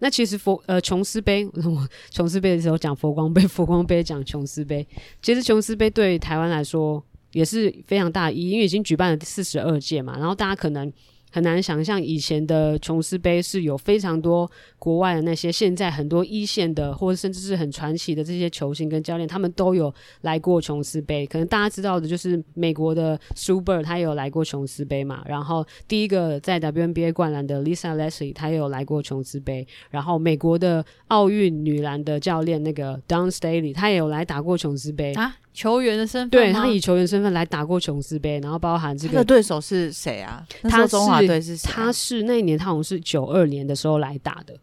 [0.04, 1.50] 那其实佛呃琼斯杯，
[2.12, 4.86] 琼斯杯的时候讲佛光杯，佛光杯讲琼斯杯。
[5.22, 10.92] 其实琼斯杯对台湾来说也是非常大一，因为已经举办了四十二届嘛，然后大家可能。
[11.34, 19.92] 很难想象以前的琼斯杯是有非常多国外的那些现在很多一线的或者甚至是很传奇的这些球星跟教练，他们都有
[20.22, 21.26] 来过琼斯杯。
[21.26, 25.24] 可能大家知道的就是美国的 Sue Bird，他有来过琼斯杯嘛。
[25.26, 29.68] 然后第一个在 WNBA 灌篮的 Lisa Leslie，他也有来过琼斯杯。
[29.90, 35.36] 然后美国的奥运女篮的教练那个 Don Staley，他也有来打过琼斯杯啊。
[35.54, 40.44] 球员的身份，对，他以球员身份来打过琼斯杯，然后包含这个的对手是谁啊？
[40.64, 41.74] 他是中华队是谁啊？
[41.74, 44.56] 他是那一年他好像是九二年的时候来打的。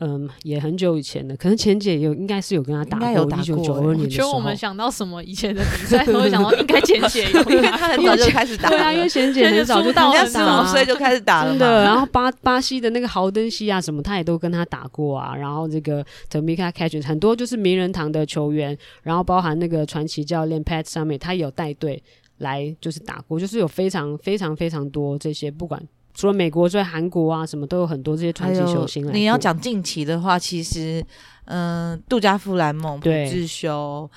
[0.00, 4.32] 嗯，也很久以前了，可能钱姐有应该是有跟他打过，一九九二年的时候。
[4.32, 8.68] 我们想到什么以前的比赛，都会想到应该钱姐有， 因为他很早就开始打。
[8.68, 11.50] 对啊，因为钱姐很早就到，人家十五岁就开始打了。
[11.50, 15.34] 真的，然后巴巴西的那个豪登西啊什么，他也都跟他打过啊。
[15.34, 22.00] 然后这个 Tamika Catchings 很多就是名人堂的球员，然后包含那个传奇教练 Pat Summitt，他也有带队
[22.38, 25.82] 来就是打过，就是有非常非常非常多这些不管。
[26.18, 29.12] 除了美国，在韩国啊，什么都有很多这些传奇球星来。
[29.12, 31.00] 你要讲近期的话，其实，
[31.44, 34.10] 嗯、呃，杜家夫兰蒙、朴智秀、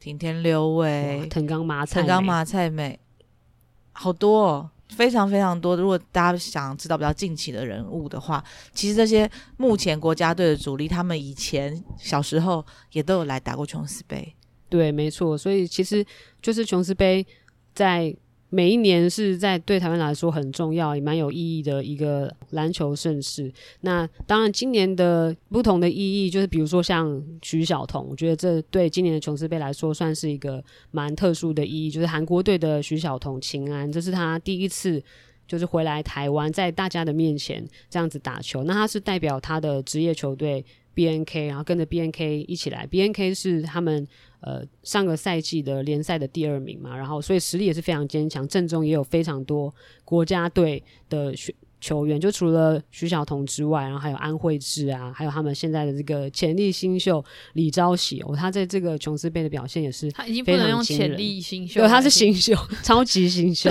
[0.00, 2.98] 町田瑠唯、藤冈麻菜、藤冈麻菜美，
[3.92, 5.76] 好多，哦，非常非常多。
[5.76, 14.34] 如果大家想知道比较近期的人物的话，其实这些目前国家队的主力，他们以前小时候也都有来打过琼斯杯。
[14.70, 15.36] 对，没错。
[15.36, 16.02] 所以其实
[16.40, 17.26] 就是琼斯杯
[17.74, 18.16] 在。
[18.54, 23.52] 每一年是在对台湾来说很重要，也蛮有意义的一个篮球盛事。
[23.80, 30.62] 那当然，今年的不同的意义，就是比如说像徐小彤，我觉得这对今年的琼斯杯来说算是一个
[30.92, 35.02] 蛮特殊的意义，就是韩国队的徐小彤秦安，这是他第一次
[35.48, 38.62] 就是回来台湾，在大家的面前这样子打球。
[38.62, 42.86] 那他是代表他的职业球队 BNK，然后跟着 BNK 一起来。
[42.86, 44.06] BNK 是他们
[44.40, 63.70] 呃上个赛季的联赛的第二名嘛，然后所以实力也是非常坚强，阵中也有非常多国家队的选球员，就除了徐晓彤之外，然后还有安慧智啊，还有他们现在的这个潜力新秀李昭喜哦，他在这个琼斯杯的表现也是他已经不能用潜力 新秀，对，他是新秀，超级新秀，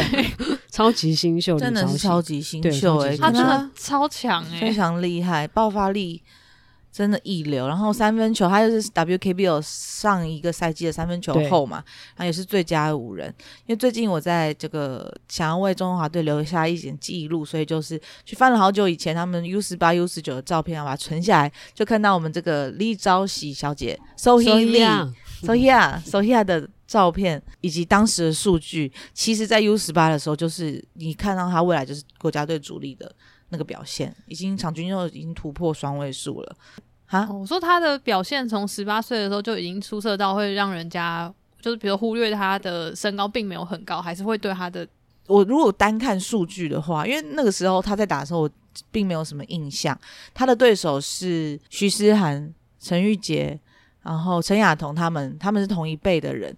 [0.69, 6.21] 超级新秀，真的是超级新秀哎、欸，他真的超强哎、欸，非常厉害，爆发力。
[6.93, 11.84] 真的一流，然后三分球，他就是 WKBL 上一个赛季的三分球后嘛，
[12.15, 13.34] 然后也是最佳五人。
[13.65, 24.63] 因为最近我在这个想要为中华队留下一点记录，所以就是去翻了好久以前他们 U 十八、U 十九的照片，把它存下来，就看到我们这个李朝喜小姐 Sohee
[25.41, 28.93] Lee，Sohee Sohee 的照片以及当时的数据。
[29.15, 33.12] 其实，在 U 十八的时候，就是你看到他未来就是国家队主力的。
[33.54, 36.56] 那个表现已经场均就已经突破双位数了
[37.06, 44.86] 哈、哦，我说他的表现从十八岁的时候就已经出色到会让人家就是比如忽略他的身高并没有很高，还是会对他的。
[45.28, 48.50] 我如果单看数据的话，因为那个时候他在打的时候，我
[48.92, 49.98] 并没有什么印象。
[50.34, 53.58] 他的对手是徐思涵、陈玉洁，
[54.02, 56.54] 然后陈雅彤他们，他们是同一辈的人。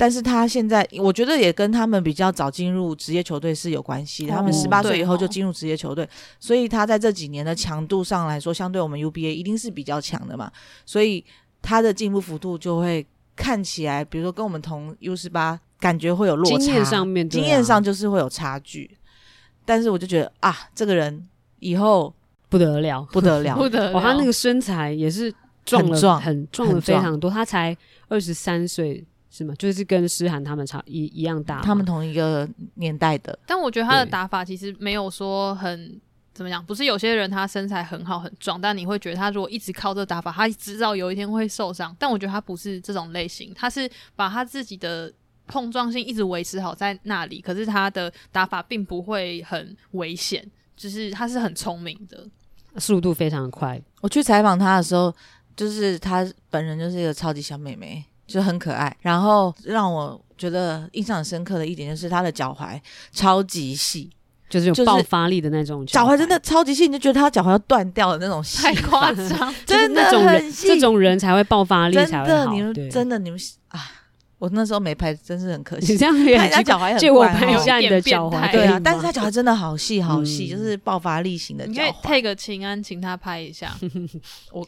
[0.00, 4.32] 但是他现在，我觉得也跟他们比较早进入职业球队是有关系的。
[4.32, 6.08] 他们十八岁以后就进入职业球队，
[6.38, 10.50] 所以他在这几年的强度上来说，相对我们 UBA 一定是比较强的嘛。
[10.86, 11.22] 所以
[11.60, 16.56] 他的进步幅度就会看起来，比如说跟我们同 U 十八，感觉会有落差。
[16.56, 18.96] 经验上面，经验上就是会有差距。
[19.66, 22.10] 但是我就觉得啊，这个人以后
[22.48, 23.98] 不得了，不得了， 不得了。
[23.98, 25.30] 哦，他那个身材也是
[25.66, 27.30] 壮了，很壮，很壮了非常多。
[27.30, 27.76] 他才
[28.08, 29.04] 二十三岁。
[29.30, 29.54] 是吗？
[29.56, 33.38] 就是跟诗涵他们差一一样大，他们同一个年代的。
[33.46, 36.00] 但我觉得他的打法其实没有说很
[36.34, 41.94] 怎么样，不是有些人他身材很好很壮，但你会觉得他如果一直靠这个打法，他知道有一天会受伤。
[41.98, 45.12] 但我觉得他不是这种类型，他是把他自己的
[45.46, 50.44] 碰撞性一直维持好在那里，可是他的打法并不会很危险，
[50.76, 52.26] 就是他是很聪明的，
[52.78, 53.80] 速度非常快。
[54.00, 55.14] 我去采访他的时候，
[55.54, 58.04] 就是他本人就是一个超级小妹妹。
[58.30, 62.80] 就很可爱，然后让我觉得印象很深刻的一点就是他的脚踝
[63.12, 64.08] 超级细，
[64.48, 73.80] 就是有爆发力的那种脚踝，真的超级细，你就觉得他脚踝要断掉的那种细，太夸张， 真的很细，这种人才会爆发力才会好，真的，你们真的你们啊，
[74.38, 75.92] 我那时候没拍，真是很可惜。
[75.92, 81.74] 你这样看人家脚踝很借我拍一下你的脚踝，对啊，但是他脚踝真的好细好细，就是爆发力型的脚踝。
[81.74, 83.74] 你可以配个秦安，请他拍一下，
[84.52, 84.64] 我。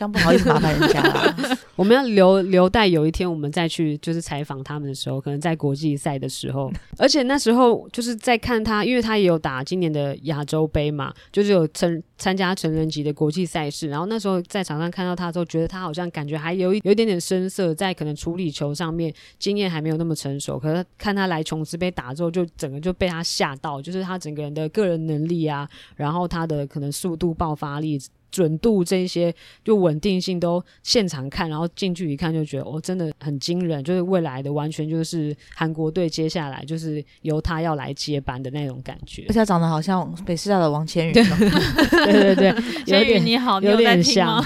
[0.00, 1.36] 这样不好意思麻烦人家了。
[1.76, 13.88] 我们要留留待有一天我们再去就是采访他们的时候，可能在国际赛的时候，而且那时候就是在看他，因为他也有打今年的亚洲杯嘛，就是有成参加成人级的国际赛事。
[13.88, 20.58] 然后那时候在场上看到他的时候，觉得他好像感觉还有一有一点点生涩，在可能处理球上面经验还没有那么成熟。
[20.58, 28.00] 可是看他来琼斯杯打之后，就整个就被他吓到，就是他整个人的个人能力啊，然后他的可能速度爆发力。
[28.30, 39.24] 准度这一些就稳定性都现场看，然后近距离看就觉得哦，真的很惊人，就是未来的完全就是韩国队接下来就是由他要来接班的那种感觉。
[39.28, 42.48] 而且他长得好像北师大的王千羽，对对对，
[42.86, 44.42] 有点你好，有点像，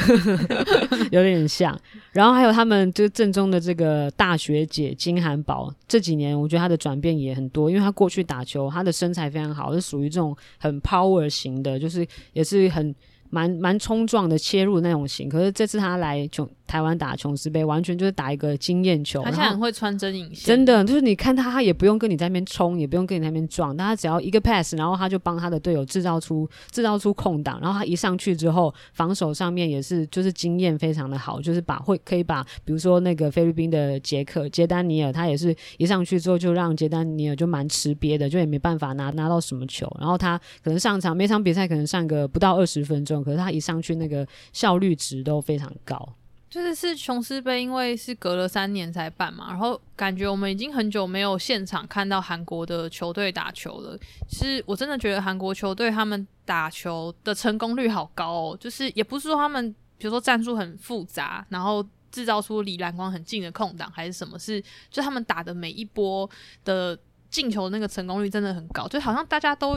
[1.10, 1.78] 有点像。
[2.12, 12.94] 然后还有他们就正宗的这个大学姐金韩宝，这几年我觉得她的转变也很多，因为她过去打球，她的身材非常好，是属于这种很 power 型的，就是也是很。
[13.34, 19.22] 蛮蛮冲撞的切入那种型，可是这次他来就台湾打琼斯杯，完全就是打一个经验球。
[19.22, 43.22] 他现在很会穿针引线，真的就是你看他，他也不用跟你在那边冲，也不用跟你在那边撞，但他只要一个 pass，然后他就帮他的队友制造出制造出空档，然后他一上去之后，防守上面也是就是经验非常的好，就是把会可以把比如说那个菲律宾的杰克杰丹尼尔，他也是一上去之后就让杰丹尼尔就蛮吃瘪的，就也没办法拿拿到什么球，然后他可能上场每场比赛可能上个不到二十分钟。
[43.22, 46.14] 可是他一上去，那个效率值都非常高。
[46.54, 53.98] 就是是琼斯杯，因为是隔了三年才办嘛，然后感觉我们已经很久没有现场看到韩国的球队打球了。
[54.30, 58.56] 是我真的觉得韩国球队他们打球的成功率好高哦。
[58.60, 64.38] 就是也不是说他们，比如说战术很复杂，然后制造出离篮筐很近的空档，还是什么？
[64.38, 66.30] 是就他们打的每一波
[66.64, 66.96] 的
[67.28, 69.76] 进球那个成功率真的很高，就好像大家都。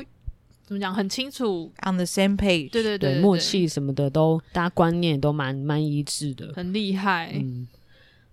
[0.67, 0.93] 怎么讲？
[0.93, 7.32] 很清楚，on the same page，对对对，对，默契什么的都，大家观念都蛮蛮一致的，很厉害。
[7.34, 7.65] 嗯，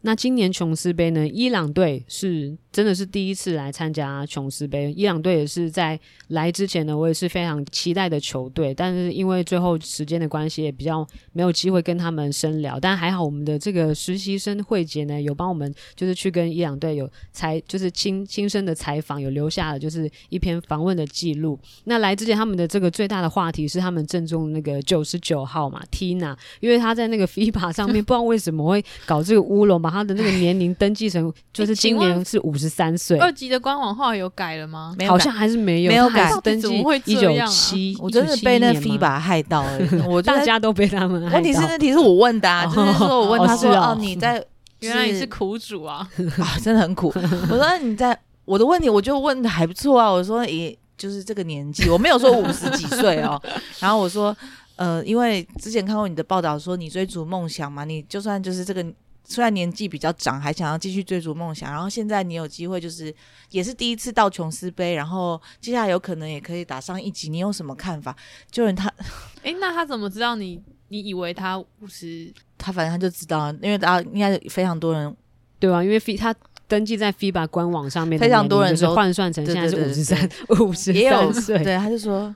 [0.01, 1.29] 那今年琼斯杯呢？
[1.29, 12.81] 伊朗队是真的是第一次来参加琼斯杯，伊朗队也是在来之前呢，我也是非常期待的球队，但是因为最后时间的关系，也比较没有机会跟他们深聊。
[12.81, 21.57] 但还好，我们的这个实习生慧杰呢，有帮我们就是去跟伊朗队有采，就是亲亲身的采访，有留下了就是一篇访问的记录。
[21.85, 32.64] 那来之前，他们的这个最大的话题是他们正中那个九十九号嘛，Tina，因为他在那个 FIBA 上面不知道为什么会搞这个乌龙，把他的那个年龄登记成就是今年是五十。
[32.65, 34.97] 十三岁，二级的官网后来有改了吗？
[35.07, 36.33] 好像还是没有，没有改。
[36.43, 39.79] 登记一九七，我真的被那 FIBA 害到了。
[40.09, 41.35] 我大家都被他们害到。
[41.35, 44.43] 问题是那题是我问的，啊，就是说我问他说：“哦，你在
[44.81, 46.09] 原来你是苦主啊，
[46.41, 47.13] 啊，真的很苦。”
[47.51, 53.41] 我说：“你在我的问题，我就问的还不错啊。”我说：“也就是这个年纪，我没有说五十几岁哦。
[53.79, 54.35] ”然后我说
[54.77, 58.85] ：“呃，因为之前看过你的报道，说你追逐梦想嘛，你就算就是这个。”
[59.25, 63.13] 虽然年纪比较长，还想要继续追逐梦想，然后现在你有机会，就是
[63.51, 68.15] 也是第一次到琼斯杯，然后接下来有可能也可以打上一级，你有什么看法？
[68.51, 68.93] 就是他，
[69.43, 70.61] 诶，那他怎么知道你？
[70.89, 72.33] 你以为他五十？
[72.59, 75.17] 他反正他就知道，因为大家应该非常多人，
[75.59, 75.83] 对吧？
[75.83, 76.35] 因为 F 他
[76.69, 80.29] 登记在 FIBA 官网上面，非常多人就是换算成现在是五十三，
[80.61, 82.35] 五十三岁，对，他就说。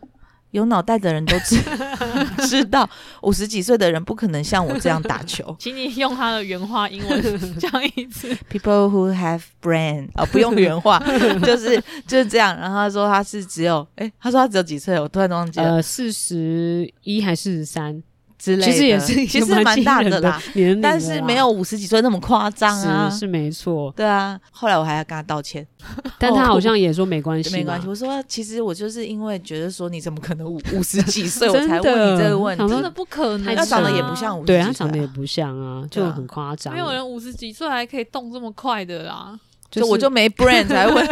[0.52, 1.56] 有脑袋的人都知
[2.48, 2.88] 知道，
[3.22, 5.54] 五十几岁的人不可能像我这样打球。
[5.60, 7.22] 请你用他的原话英文
[7.60, 8.34] 讲一次。
[8.50, 10.98] People who have brain，哦，不用原话，
[11.44, 12.56] 就是就是这样。
[12.58, 14.98] 然后他说他是只有，哎，他说他只有几岁？
[14.98, 18.02] 我突然忘记了，呃，四十一还是四十三？
[18.38, 24.38] 之类其实也是， 其实蛮大的啦，的但是没有五十几岁那么夸张啊，是，是没错，对啊。
[24.50, 25.66] 后来我还要跟他道歉，
[26.18, 27.88] 但他好像也说没关系，没关系。
[27.88, 36.72] 我说其实我就是因为觉得说你怎么可能五五十几岁 我才问你这个问题，真的不可能，他长得也不像五十几岁，对，他长得也不像啊，就很夸张。
[36.72, 39.38] 没有人五十几岁还可以动这么快的啦。
[39.70, 41.06] 就我就没 brand 才问，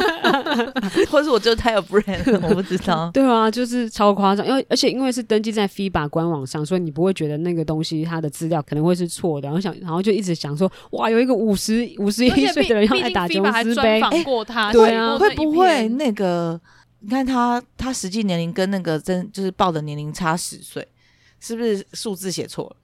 [1.10, 3.10] 或者我就太有 brand， 我不知道。
[3.12, 9.46] 对啊，就是超夸张，因为而且因为是登记在 FIBA 官网上，所以你不会觉得那个东西它的资料可能会是错的。
[9.46, 16.60] 然后想，然后就一直想说，哇，有一个五十五十一岁的人要来打琼斯杯，访过他，对啊，会不会那个？
[17.00, 20.84] 你看他他实际年龄跟那个真就是报的年龄差十岁，
[21.38, 22.76] 是不是数字写错了？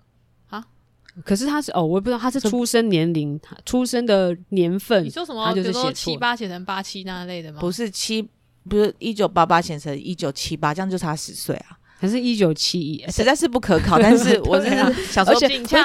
[1.25, 5.05] 可是他是哦，我也不知道他是出生年龄、出生的年份。
[5.05, 5.47] 你说什么？
[5.47, 7.61] 他就是写七八写成八七那类的吗？
[7.61, 8.27] 不是七，
[8.69, 11.79] 不是一九八八写成一九七八，这样就差十岁啊。
[12.03, 13.97] 还是一九七一， 实在是不可考。
[13.97, 14.69] 但是 我是
[15.09, 15.33] 想说，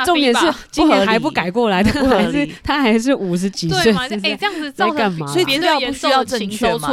[0.03, 3.93] 重点是今年还不改过来他，还是他还是五十几岁？
[3.93, 5.27] 哎，这样子在干嘛？
[5.27, 6.89] 所以资料不需要正确吗？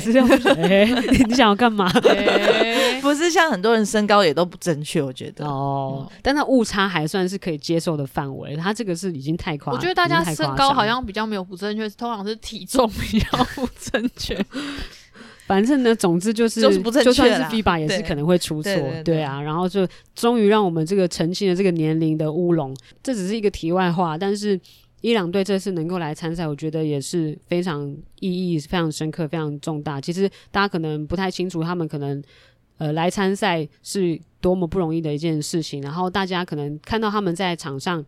[0.00, 0.86] 资料哎，
[1.28, 1.92] 你想要干嘛？
[3.02, 6.10] 不是像很多人身高也都不正确，我觉得哦。
[6.22, 9.74] 但那误差还算是可以接受的范围，他这个是已经太夸张。
[9.74, 14.42] 我觉得大家身高好像比较没有不正确，通常是体重比较不正确。
[15.52, 18.72] 反正呢，总之就是，就是不正确，就算是 FIBA 也是可能会出错，
[19.04, 19.38] 对啊。
[19.38, 22.74] 然后就终于让我们这个澄清了这个年龄的乌龙。
[23.02, 24.58] 这只是一个题外话，但是
[25.02, 30.00] 伊朗队这次能够来参赛，我觉得也是非常意义非常深刻、非常重大。
[30.00, 32.22] 其实大家可能不太清楚，他们可能
[32.78, 35.82] 呃来参赛是多么不容易的一件事情。
[35.82, 38.02] 然后大家可能看到他们在场上。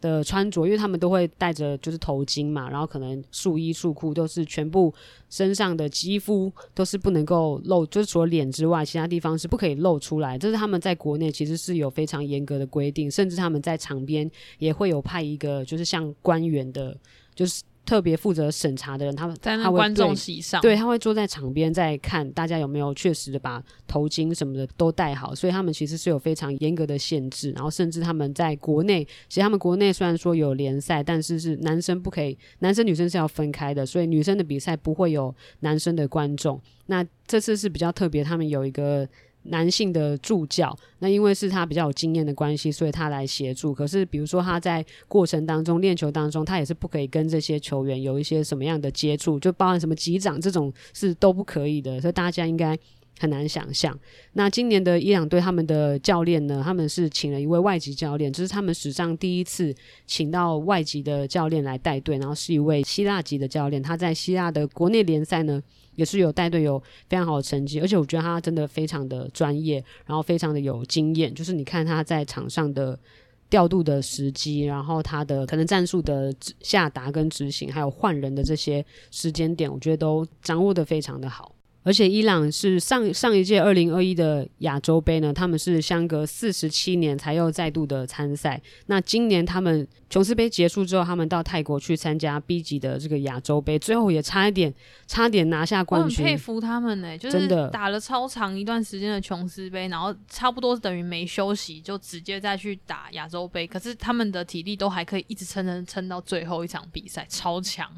[0.00, 4.92] 的穿着，因为他们都会戴着就是头巾嘛，然后可能束衣束裤都是全部
[5.28, 10.38] 身上的肌肤都是不能够露，就是除了脸之外，其他地方是不可以露出来。
[10.38, 16.96] 这是他们在国内其实是有非常严格的规定，甚至他们在场边也会有派一个就是像官员的，
[17.34, 17.62] 就是。
[17.88, 27.50] 特别负责审查的人，他们在那观众席上，对，他会坐在场边在看大家有没有确实的把头巾什么的都戴好，所以他们其实是有非常严格的限制。
[27.52, 36.60] 然后甚至他们在国内，其实他们国内虽然说有联赛，但是是男生不可以，男生女生是要分开的，所以女生的比赛不会有男生的观众。
[36.88, 39.08] 那这次是比较特别，他们有一个。
[39.50, 43.72] 男性的助教，那因为是他比较有经验的关系，所以他来协助。
[43.74, 52.00] 可是，比如说他在过程当中练球当中，他也是不可以跟这些球员有一些什么样的接触，就包含什么击掌这种是都不可以的。
[52.00, 52.78] 所以大家应该
[53.18, 53.98] 很难想象。
[54.34, 59.74] 那今年的伊朗队他们的教练呢，他们是请了一位外籍教练，这、就是他们史上第一次
[60.06, 65.62] 请到外籍的教练来带队，然后是一位希腊籍的教练，他在希腊的国内联赛呢。
[65.98, 71.34] 也是有带队有非常好的成绩，而且我觉得他真的非常的专业，然后非常的有经验。
[71.34, 72.96] 就是你看他在场上的
[73.50, 81.52] 调度的时机，然后他的可能战术的下达跟执行，还有换人的这些时间点，我觉得都掌握的非常的好。
[81.88, 88.60] 而且伊朗是上上一届二零二一的亚洲杯呢，他们是相隔四十七年才又再度的参赛。
[88.88, 94.74] 那今年他们琼斯杯结束之后，他们到泰国去参加 B 级的这个亚洲杯，最后也差一点，
[95.06, 96.10] 差点拿下冠军。
[96.10, 103.66] 我很佩服他们呢、欸，就是打了超长一段时间的琼斯杯，然后差不多等于没休息，就直接再去打亚洲杯。
[103.66, 107.90] 可是他们的体力都还可以一直撑撑撑到最后一场比赛，超强。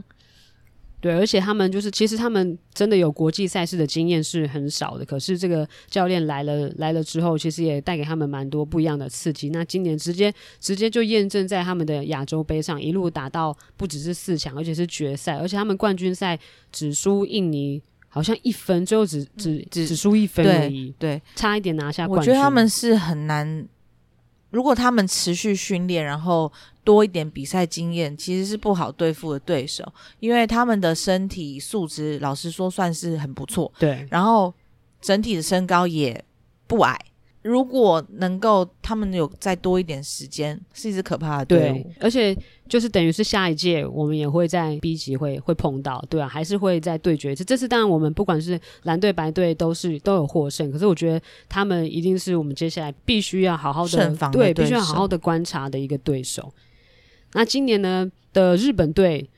[1.01, 5.05] 对，而且他们就是，其实他们真的有国际赛事的经验是很少的。
[5.05, 9.49] 可是这个教练来了来了之后，其实也带给他们蛮多不一样的刺激。
[9.49, 15.39] 那今年直接直接就验证在他们的亚洲杯上，一路打到不只是四强，而且是决赛。
[15.39, 16.39] 而且他们冠军赛
[16.71, 22.31] 只输印尼好像一分，最后只只只只输一分而已，对，对，差一点拿下冠军。
[22.31, 23.67] 我觉得他们是很难。
[24.51, 29.85] 如果他们持续训练，然后多一点比赛经验，其实是不好对付的对手，
[30.19, 33.73] 因为他们的身体素质，老实说算是很不错。
[33.79, 34.53] 对，然后
[35.01, 36.25] 整体的身高也
[36.67, 36.99] 不矮。
[37.43, 41.75] 如果能够他们有再多一点时间，是一支可怕的队伍。
[41.75, 42.37] 对，而且
[42.69, 47.43] 就是等于是下一届我们也会在 B 级会会碰到，对啊，还是会在对决一次。
[47.43, 56.53] 这次当然我们不管是蓝队白队都是都有获胜，可是我觉得他们一定是我们接下来必须要好好的，的对，必须要好好的观察的一个对手。
[57.33, 59.29] 那今年呢的日本队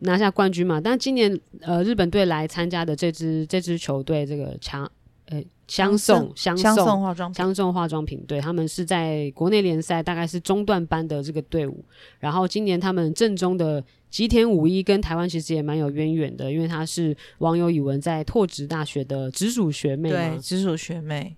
[0.00, 0.80] 拿下冠军嘛？
[0.80, 4.90] 但今年呃日本队来参加的这支这支球队这个强。
[5.26, 11.84] 呃，相送相送化妆相送化妆品，队，他们是在国内联赛，大概是中段班的这个队伍。
[12.18, 13.80] 然后今年他们正宗的
[14.10, 21.36] 吉田武一跟台湾其实也蛮有渊源的，因为他是网友以文在拓殖大学的直属学妹，对，直属学妹。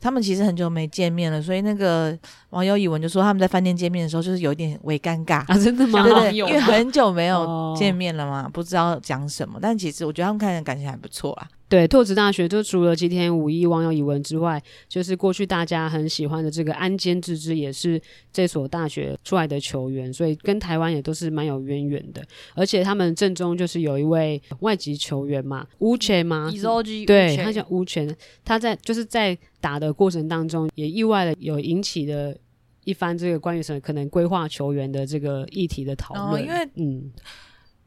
[0.00, 2.18] 他们其实很久没见面了，所以那个
[2.50, 6.02] 网友以文就说他们在饭店见面的时候就是有一点微尴尬啊，真的吗？
[6.02, 9.58] 对对，因为很久没有见面了嘛，哦、不知道讲什么。
[9.60, 11.48] 但其实我觉得他们看起来感情还不错啦。
[11.70, 18.02] 对，拓殖大学就除了吉田五一网友以文之外，就是过去大家很喜欢的这个安间智之，也是
[18.32, 22.20] 这所大学出来的球员，所以跟台湾也都是蛮有渊源的。
[22.56, 26.50] 而且他们正中就是有一位外籍球员嘛，乌权嘛？
[27.06, 28.12] 对，他叫乌权，
[28.44, 32.34] 他在就是在打的过程当中，也意外的有引起了
[32.82, 36.42] 一番这个关于什么可能规划球员的这个议题的讨论。
[36.42, 37.12] 哦，因为嗯，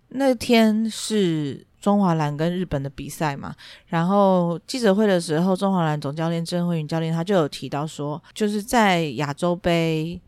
[0.08, 1.68] 那天是。
[1.84, 3.54] 中华蓝跟日本的比赛嘛，
[3.88, 10.22] 然后记者会的时候，中华蓝总教练郑慧云教练他就有提到说，就是在亚洲杯，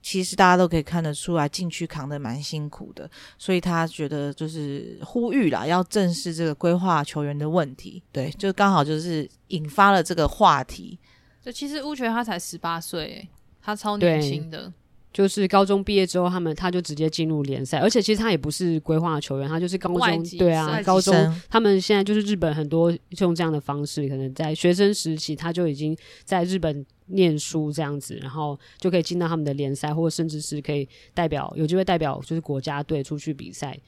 [0.00, 8.00] 其实大家都可以看得出来禁区扛得蛮辛苦的，所以他觉得就是呼吁啦，要正视这个规划球员的问题。
[8.12, 10.96] 对，就刚好就是引发了这个话题。
[11.42, 13.28] 就其实乌权他才十八岁，
[13.60, 14.72] 他超年轻的。
[15.12, 21.14] 就是高中毕业之后，他们他就直接进入联赛，而且其实他也不是规划球员，他就是高中对啊，高中
[21.50, 25.94] 他们现在就是日本很多用这样的方式，可能在学生时期他就已经
[26.24, 33.78] 在日本念书这样子，然后就可以进到他们的联赛，或者甚至是可以代表有机会代表就是国家队出去比赛，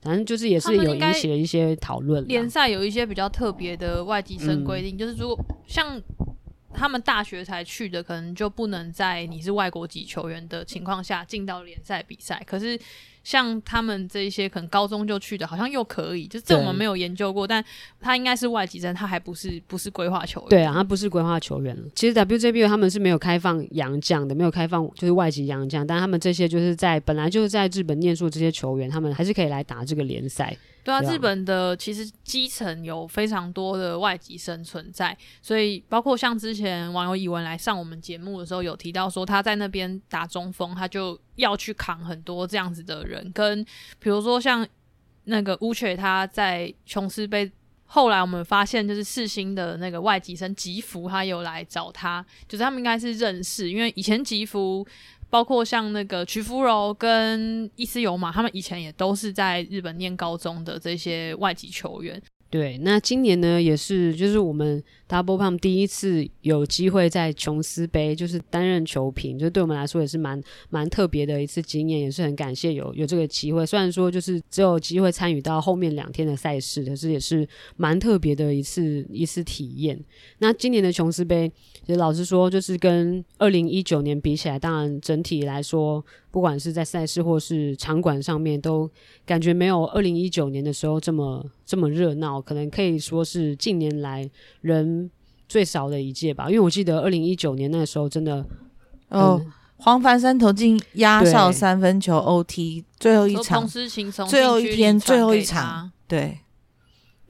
[0.00, 2.26] 反正就是也是有引起了一些讨论。
[2.26, 6.02] 联赛有一些比较特别的外籍生规定，嗯、就是如果像。
[6.72, 12.42] 他们大学才去的，可能就不能在你是外国籍球员的情况下进到联赛比赛。
[12.46, 12.78] 可是
[13.22, 16.26] 像他们这一些可能高中就去的，好像又可以。
[16.26, 17.62] 就这我们没有研究过，但
[18.00, 20.48] 他应该是外籍生，他还不是不是规划球员。
[20.48, 21.76] 对啊，他不是规划球员。
[21.94, 30.56] 其实 WJBL 他们是没有开放洋将的，没有开放就是外籍洋将，但他们这些就是在本来就是在日本念书这些球员，他们还是可以来打这个联赛。
[30.82, 43.64] 对啊，日本的其实基层有非常多的外籍生存在，所以包括像之前网友以文来上我们节目的时候，有提到说他在那边打中锋，他就要去扛很多这样子的人，跟
[43.98, 44.66] 比如说像
[45.24, 47.50] 那个乌雀，他在琼斯杯
[47.84, 54.86] 后来我们发现就是世新的那个外籍生吉福，他有来找他，就是他们应该是认识，因为以前吉福。
[55.30, 62.20] 包括像那个曲夫柔跟伊斯尤马，他们以前也都是在日本念高中的这些外籍球员。
[62.50, 73.64] 对，那今年呢，也是就是我们 Double Pump 第一次有机会在琼斯杯就是担任球评，就对我们来说也是蛮蛮特别的一次经验，也是很感谢有有这个机会。
[73.64, 79.96] 虽然说就是只有机会参与到后面两天的赛事，可是也是蛮特别的一次一次体验。
[80.38, 81.48] 那今年的琼斯杯，
[81.90, 86.04] 其实老实说，就是跟二零一九年比起来，当然整体来说。
[86.30, 88.88] 不管是在赛事或是场馆上面，都
[89.26, 94.30] 感觉没有二零一九年的时候这么这么热闹，可能可以说是近年来
[94.60, 95.10] 人
[95.48, 96.46] 最少的一届吧。
[96.46, 98.46] 因为我记得二零一九年那时候真的，
[99.08, 99.44] 哦，
[99.78, 103.66] 黄凡山投进压哨三分球 OT 最后一场，
[104.28, 106.38] 最后一天最后一场，对。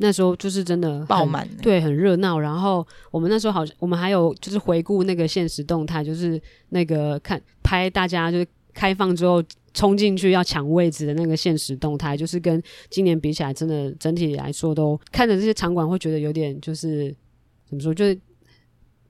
[0.03, 2.39] 那时候就是真的爆满，对，很热闹。
[2.39, 6.41] 然后我们那时候好像我们还有就是回顾那个现实动态，就是
[6.71, 9.43] 那个看拍大家就是开放之后
[9.75, 17.15] 冲进去要抢位置的那个现实动态，就是跟今年比起来，真的整体来说都看着这些场馆会觉得有点就是
[17.69, 18.19] 怎么说，就是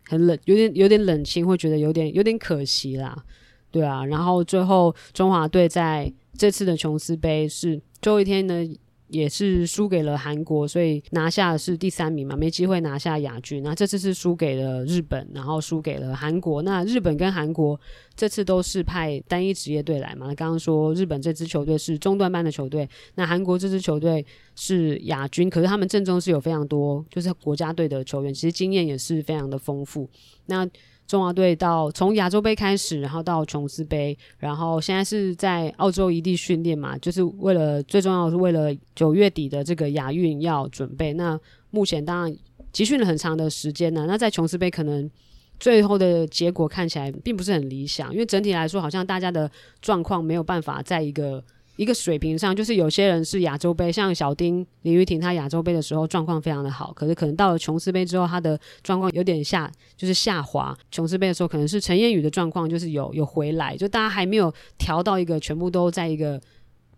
[0.08, 3.24] 很冷，有点有点冷清，会觉得有点有点可惜啦。
[3.70, 8.66] 对啊，然后最后中华队在这次的琼斯杯是最后一天呢，
[9.10, 13.62] 也是输给了韩国，所以拿下是第三名嘛，没机会拿下亚军。
[13.62, 16.62] 那这次是输给了日本，然后输给了韩国。
[16.62, 17.78] 那日本跟韩国
[18.14, 20.26] 这次都是派单一职业队来嘛？
[20.34, 30.08] 刚刚说日本这支球队是中段班的球队，那韩国这支球队是亚军，可是他们阵中是有非常多就是国家队的球员，其实经验也是非常的丰富。
[30.46, 30.66] 那
[31.10, 41.12] 中华队到从亚洲杯开始，然后到琼斯杯，然后现在是在澳洲一地训练嘛，就是为了最重要的是为了九月底的这个亚运要准备。
[41.14, 41.36] 那
[41.72, 42.36] 目前当然
[42.72, 45.10] 集训了很长的时间呢，那在琼斯杯可能
[45.58, 49.50] 最后的结果看起来并不是很理想，因为整体来说好像大家的
[49.82, 51.42] 状况没有办法在一个。
[51.80, 60.76] 一个水平上，就是有些人是亚洲杯，像小丁林玉婷，他亚洲杯的时候状况非常的好，可是可能到了琼斯杯之后，他的状况有点下，就是下滑。
[60.90, 66.38] 琼斯杯的时候，可能是陈彦宇的状况就是有有回来，就大家还没有调到一个全部都在一个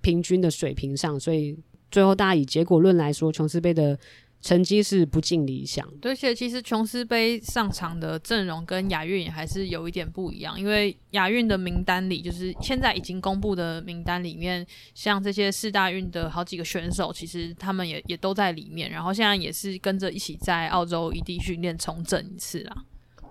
[0.01, 1.57] 平均的水平上，所以
[1.89, 3.97] 最后大家以结果论来说，琼斯杯的。
[4.43, 17.55] 成绩是不尽理想，对，而且其实琼斯杯上场的阵容跟亚运还是有一点不一样，因为亚运的名单里，就是现在已经公布的名单里面，像这些四大运的好几个选手，其实。
[17.63, 22.77] 他们也也都在里面，然后现在也是跟着一起在澳洲异地训练重整一次啦。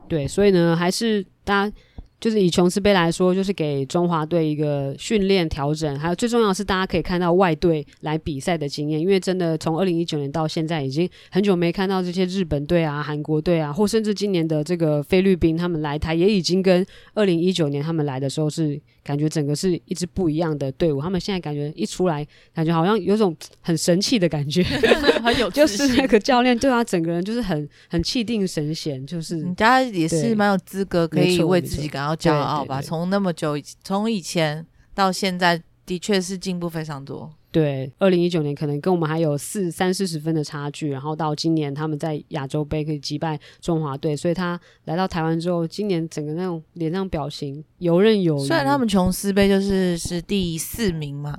[0.07, 1.76] 对，所以呢，还是大家。
[2.22, 18.80] 就是以琼斯杯来说，就是给中华队一个训练调整，还有最重要的是，大家可以看到外队来比赛的经验，因为真的从二零一九年到现在，已经很久没看到这些日本队啊、韩国队啊，或甚至今年的这个菲律宾他们来台，也已经跟二零一九年他们来的时候是。
[19.04, 24.64] 感觉整个是一支不一样的队伍，他们现在感觉一出来，感觉好像有种很神气的感觉，
[25.24, 32.82] 很有 就是那个教练对他整个人就是很很气定神闲，就是大家也是蛮有资格可以为自己感到骄傲吧。
[32.82, 37.32] 从那么久，从以前到现在，的确是进步非常多。
[37.52, 48.47] 对，二零一九年可能跟我们还有四三四十分的差距，然后到今年他们在亚洲杯可以击败中华队，所以他来到台湾之后，今年整个那种脸上表情游刃有余。
[48.47, 51.38] 虽然他们琼斯杯就是是第四名嘛，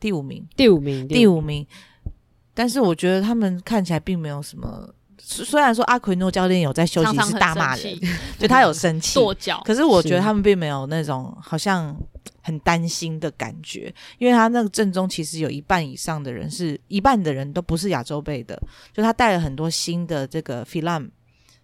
[0.00, 1.66] 第五名，第五名，第五名，
[2.54, 4.88] 但是我觉得他们看起来并没有什么。
[5.18, 7.98] 虽然说阿奎诺教练有在休息室大骂人，
[8.38, 11.94] 就他有生气跺脚，可是我觉得他们并没有那种好像
[12.42, 18.60] 很担心的感觉，因为他那个阵中其实有一半以上的人是一半的人都不是亚洲杯的，
[18.92, 21.10] 就他带了很多新的这个 Philam，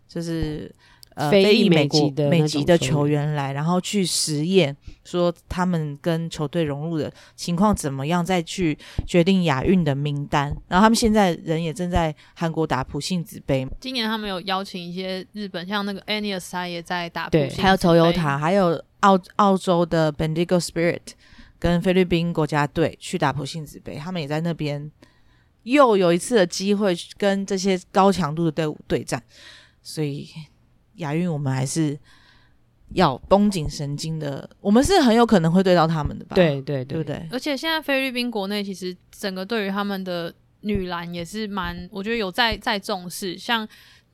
[0.09, 0.75] 就是。
[1.15, 8.75] 呃，非裔美籍的美籍的球员来，然后去实验，说他们跟球队融入的情况怎么样，再去
[9.07, 10.45] 决定亚运的名单。
[10.69, 13.69] 然后他们现在人也正在韩国打普信子杯。
[13.79, 21.13] 今年他们有邀请一些日本，像那个 Anius 他也在打朴信子杯，对，还有 Toyota，还有澳澳洲的 Bendigo Spirit
[21.61, 24.91] 跟菲律宾国家队去打普信子杯，他们也在那边
[25.63, 29.23] 又有一次的机会跟这些高强度的队伍对战，
[29.83, 30.29] 所以。
[30.97, 31.99] 亚运我们还是
[32.91, 36.37] 要绷紧神经的，我们是很有可能会对到他们的吧？
[36.37, 37.29] 对对对，对不对？
[37.33, 43.39] 而且现在菲律宾国内其实整个对于他们的女篮也是蛮，我觉得有在在重视。
[43.39, 43.67] 像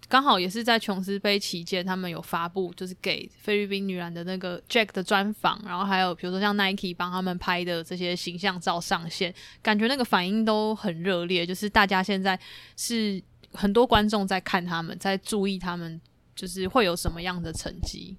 [0.08, 11.44] 刚好也是在琼斯杯期间，他们有发布就是给菲律宾女篮的那个 Jack 的专访，然后还有比如说像 Nike 帮他们拍的这些形象照上线，感觉那个反应都很热烈。
[11.44, 12.38] 就是大家现在
[12.76, 16.00] 是很多观众在看他们，在注意他们。
[16.38, 18.16] 就是会有什么样的成绩？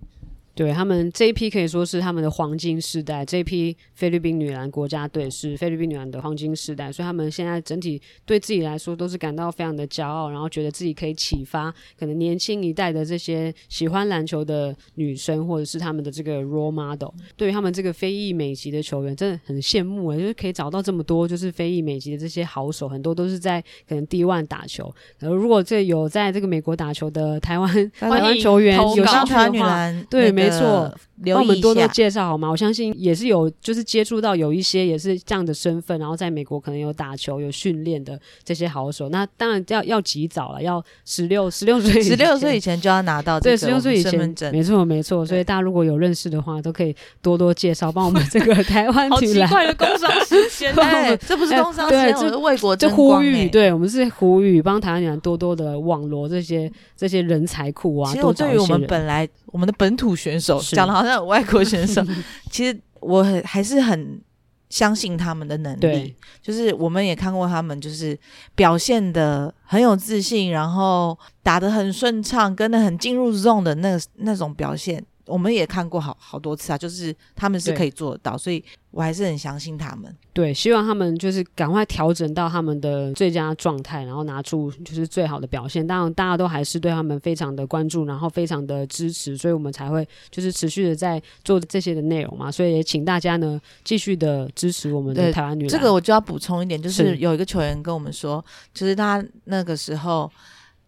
[0.60, 17.14] 对，他们这一批可以说是他们的黄金时代，这一批菲律宾女篮国家队是菲律宾女篮的黄金时代，所以他们现在整体对自己来说都是感到非常的骄傲，然后觉得自己可以启发可能年轻一代的这些喜欢篮球的女生，或者是他们的这个 role model。
[17.38, 24.94] 对于他们这个非裔美籍的球员，真的很羡慕啊，就是可以找到这么多就是非裔美籍的这些好手，很多都是在可能 D1 打球。
[25.20, 30.49] 然后如果这有在这个美国打球的台湾台湾球员有上台湾女篮，对，没。
[30.50, 30.94] 没错，
[31.24, 31.88] 留意一帮我们多多。
[31.90, 32.50] 介绍好吗？
[32.50, 39.10] 我相信也是有，就是接触到有一些也是这样的身份，然后在美国可能有打球、有训练的这些好手。
[39.10, 45.26] 那当然要要及早了，要十六 十六岁，十六岁以前就要拿到这对，十六岁以前没错没错。
[45.26, 58.12] 所以大家如果有认识的话，都可以多多介绍，帮我们这个台湾 好奇怪的工商时间哦，哎，这不是工商对时间，我是为国这呼吁，哎对我们是呼吁，帮台湾女篮多多的网罗这些这些人才库啊。
[58.12, 62.04] 其实我对于我们本来我们的本土选手是讲的好像有外国选手，
[62.50, 64.22] 其实我很还是很
[64.70, 66.16] 相信他们的能力。
[66.42, 68.18] 就是我们也看过他们，就是
[68.56, 76.78] 表现的很有自信，然后打得很顺畅，跟的很进入 zone 的那那种表现，我们也看过好好多次啊。
[76.78, 80.14] 就是他们是可以做得到，所以我还是很相信他们。
[80.34, 85.86] 对，希望他们就是赶快调整到他们的最佳状态，然后拿出就是最好的表现。
[85.86, 92.52] 当然，大家都还是对他们非常的关注，然后非常的支持，所以我们才会就是持续的在做这些的内容嘛。
[92.52, 95.70] 所以也请大家呢继续的支持我们的台湾女篮。
[95.70, 100.32] 这个我就要补充一点，就是是有一个球员跟我们说，就是他那个时候。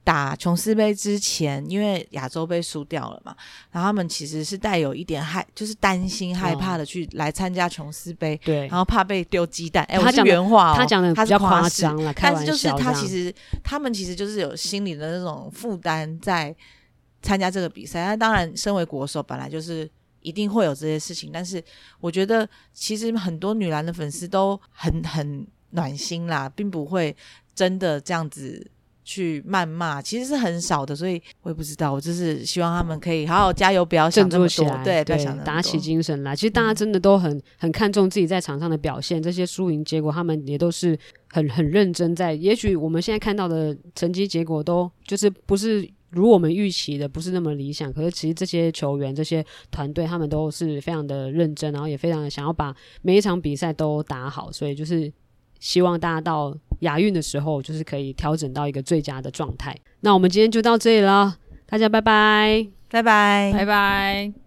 [0.03, 3.35] 打琼斯杯之前，因为亚洲杯输掉了嘛，
[3.69, 9.83] 然后他们其实是带有一点害，就是担心害怕的去来参加琼斯杯，对，然后怕被丢鸡蛋。
[9.83, 13.31] 哎，他我是原话哦，他讲的他比较夸是张了，但是就是他其实
[13.63, 16.55] 他们其实就是有心理的那种负担在
[17.21, 18.03] 参加这个比赛。
[18.05, 19.87] 那当然，身为国手本来就是
[20.21, 21.63] 一定会有这些事情，但是
[21.99, 27.15] 我觉得其实很多女篮的粉丝都很很暖心啦，并不会
[27.53, 28.71] 真的这样子。
[29.11, 31.91] 去谩骂其实是很少的，所以我也不知道。
[31.91, 36.33] 我就是希望他们可以好好加油，不要想那么多，对，不要想打起精神来。
[36.33, 40.97] 其实大家真的都很、嗯、很看重自己在场上的表现，这些输赢结果他们也都是
[41.29, 42.33] 很很认真在。
[42.33, 47.91] 也许我们现在看到的成绩结果都就是不是如我们预期的，不是那么理想。
[47.91, 54.49] 可是其实这些球员、这些团队，他们都是非常的认真，然后也非常的想要把每一场比赛都打好。
[54.51, 55.11] 所以就是
[55.61, 56.53] 希望大家到。
[56.81, 59.77] 亚运的时候，就是可以调整到一个最佳的状态。
[59.99, 61.37] 那我们今天就到这里了，
[61.67, 64.40] 大家拜拜，拜拜，拜拜。